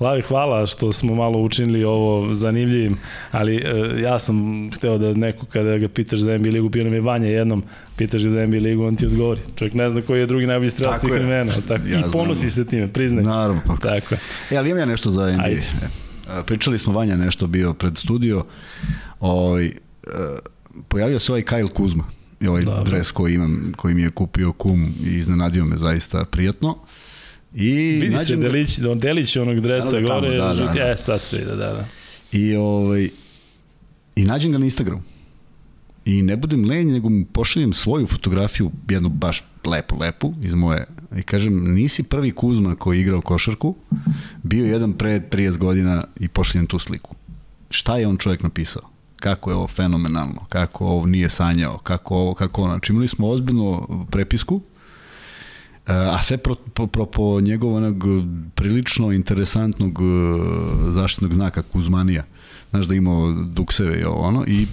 [0.00, 2.98] Lavi, hvala što smo malo učinili ovo zanimljivim,
[3.30, 6.94] ali e, ja sam hteo da neko kada ga pitaš za NBA ligu, bio nam
[6.94, 7.62] je Vanja jednom,
[7.96, 9.40] pitaš ga za NBA ligu, on ti odgovori.
[9.56, 11.52] Čovjek ne zna koji je drugi najbolji strelac svih vremena.
[11.68, 12.50] Tako, ja I ponosi znam.
[12.50, 13.24] se time, priznaj.
[13.24, 13.60] Naravno.
[13.66, 13.76] Pa.
[13.76, 14.14] Tako
[14.50, 15.44] E, ali imam ja nešto za NBA.
[15.44, 15.60] Ajde.
[15.60, 18.44] E, pričali smo Vanja nešto bio pred studio.
[19.20, 19.72] Ovaj, e,
[20.88, 22.04] pojavio se ovaj Kyle Kuzma
[22.40, 22.84] i ovaj Dobre.
[22.90, 26.78] dres koji imam, koji mi je kupio kum i iznenadio me zaista prijatno.
[27.54, 30.90] I Vidi se delić, on delić onog dresa da, gore, tamo, da, da, da.
[30.90, 31.86] e, sad se vidi, da, da.
[32.32, 33.10] I, ovaj,
[34.16, 35.02] I nađem ga na Instagramu.
[36.04, 40.86] I ne budem lenj, nego mu pošaljem svoju fotografiju, jednu baš lepu, lepu, iz moje,
[41.16, 43.74] i kažem, nisi prvi Kuzma koji je igrao košarku,
[44.42, 47.14] bio jedan pre 30 godina i pošaljem tu sliku.
[47.70, 48.82] Šta je on čovjek napisao?
[49.16, 52.72] Kako je ovo fenomenalno, kako ovo nije sanjao, kako ovo, kako ono.
[52.72, 54.60] Znači imali smo ozbiljnu prepisku,
[55.92, 58.04] a sve pro, pro, pro, po njegovog
[58.54, 62.24] prilično interesantnog e, zaštitnog znaka Kuzmanija.
[62.70, 64.66] Znaš da imao dukseve i ovo ono i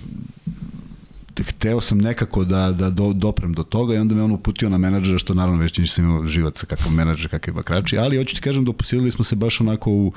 [1.44, 4.78] hteo sam nekako da, da do, doprem do toga i onda me on uputio na
[4.78, 8.66] menadžera, što naravno već nisam imao živaca kakav menadžer, kakav bakrači, ali hoću ti kažem
[8.66, 10.14] da posilili smo se baš onako u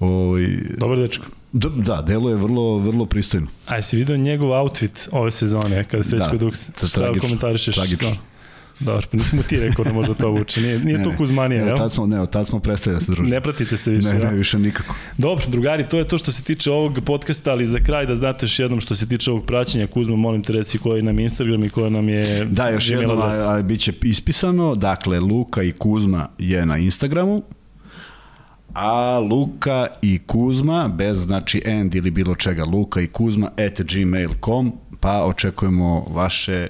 [0.00, 0.46] Ovaj,
[0.78, 1.26] Dobar dečko.
[1.52, 3.46] Da, da, delo je vrlo, vrlo pristojno.
[3.66, 6.72] A jesi vidio njegov outfit ove sezone, kada se već da, kod Duksa?
[6.86, 7.74] Šta komentarišeš?
[7.74, 8.16] Tragično.
[8.84, 10.60] Dobro, pa nismo ti rekao da može to vuče.
[10.60, 13.28] Nije, nije ne, to Kuzmanija, ne, tad smo, ne, tad smo prestali da se družimo.
[13.28, 14.94] Ne pratite se više, Ne, ne, više nikako.
[15.18, 18.44] Dobro, drugari, to je to što se tiče ovog podcasta, ali za kraj da znate
[18.44, 21.64] još jednom što se tiče ovog praćenja, Kuzma, molim te reci koji nam je Instagram
[21.64, 25.72] i koja nam je Da, još jednom, a, a, bit će ispisano, dakle, Luka i
[25.72, 27.42] Kuzma je na Instagramu,
[28.74, 34.72] a Luka i Kuzma, bez znači end ili bilo čega, Luka i Kuzma at gmail.com,
[35.00, 36.68] pa očekujemo vaše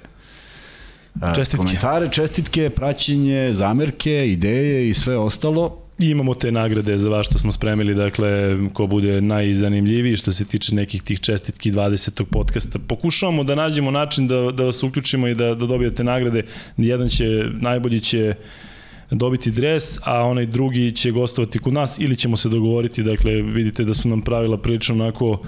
[1.35, 1.57] čestitke.
[1.57, 5.79] komentare, čestitke, praćenje, zamerke, ideje i sve ostalo.
[5.99, 10.45] I imamo te nagrade za vas što smo spremili, dakle, ko bude najzanimljiviji što se
[10.45, 12.25] tiče nekih tih čestitki 20.
[12.25, 12.79] podcasta.
[12.79, 16.43] Pokušavamo da nađemo način da, da vas uključimo i da, da dobijete nagrade.
[16.77, 18.72] Jedan će, najbolji će uh,
[19.13, 23.85] dobiti dres, a onaj drugi će gostovati kod nas ili ćemo se dogovoriti, dakle vidite
[23.85, 25.39] da su nam pravila prilično onako uh,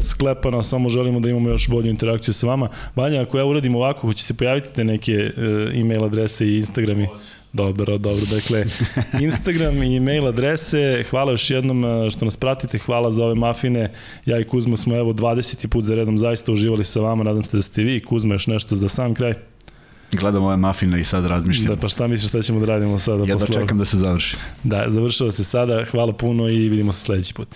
[0.00, 2.68] sklepana, samo želimo da imamo još bolju interakciju sa vama.
[2.96, 7.08] Banja, ako ja uradim ovako, hoće se pojaviti te neke uh, e-mail adrese i Instagrami?
[7.54, 8.24] Dobro, dobro.
[8.30, 8.64] Dakle,
[9.26, 11.04] Instagram i e-mail adrese.
[11.10, 12.78] Hvala još jednom e, što nas pratite.
[12.78, 13.92] Hvala za ove mafine.
[14.26, 15.66] Ja i Kuzma smo evo 20.
[15.66, 17.24] put za redom zaista uživali sa vama.
[17.24, 18.00] Nadam se da ste vi.
[18.00, 19.34] Kuzma još nešto za sam kraj.
[20.12, 21.66] Gledam ove mafine i sad razmišljam.
[21.66, 23.24] Da, pa šta misliš šta ćemo da radimo sada?
[23.24, 24.36] Ja da čekam da se završi.
[24.62, 25.84] Da, završava se sada.
[25.90, 27.48] Hvala puno i vidimo se sledeći put.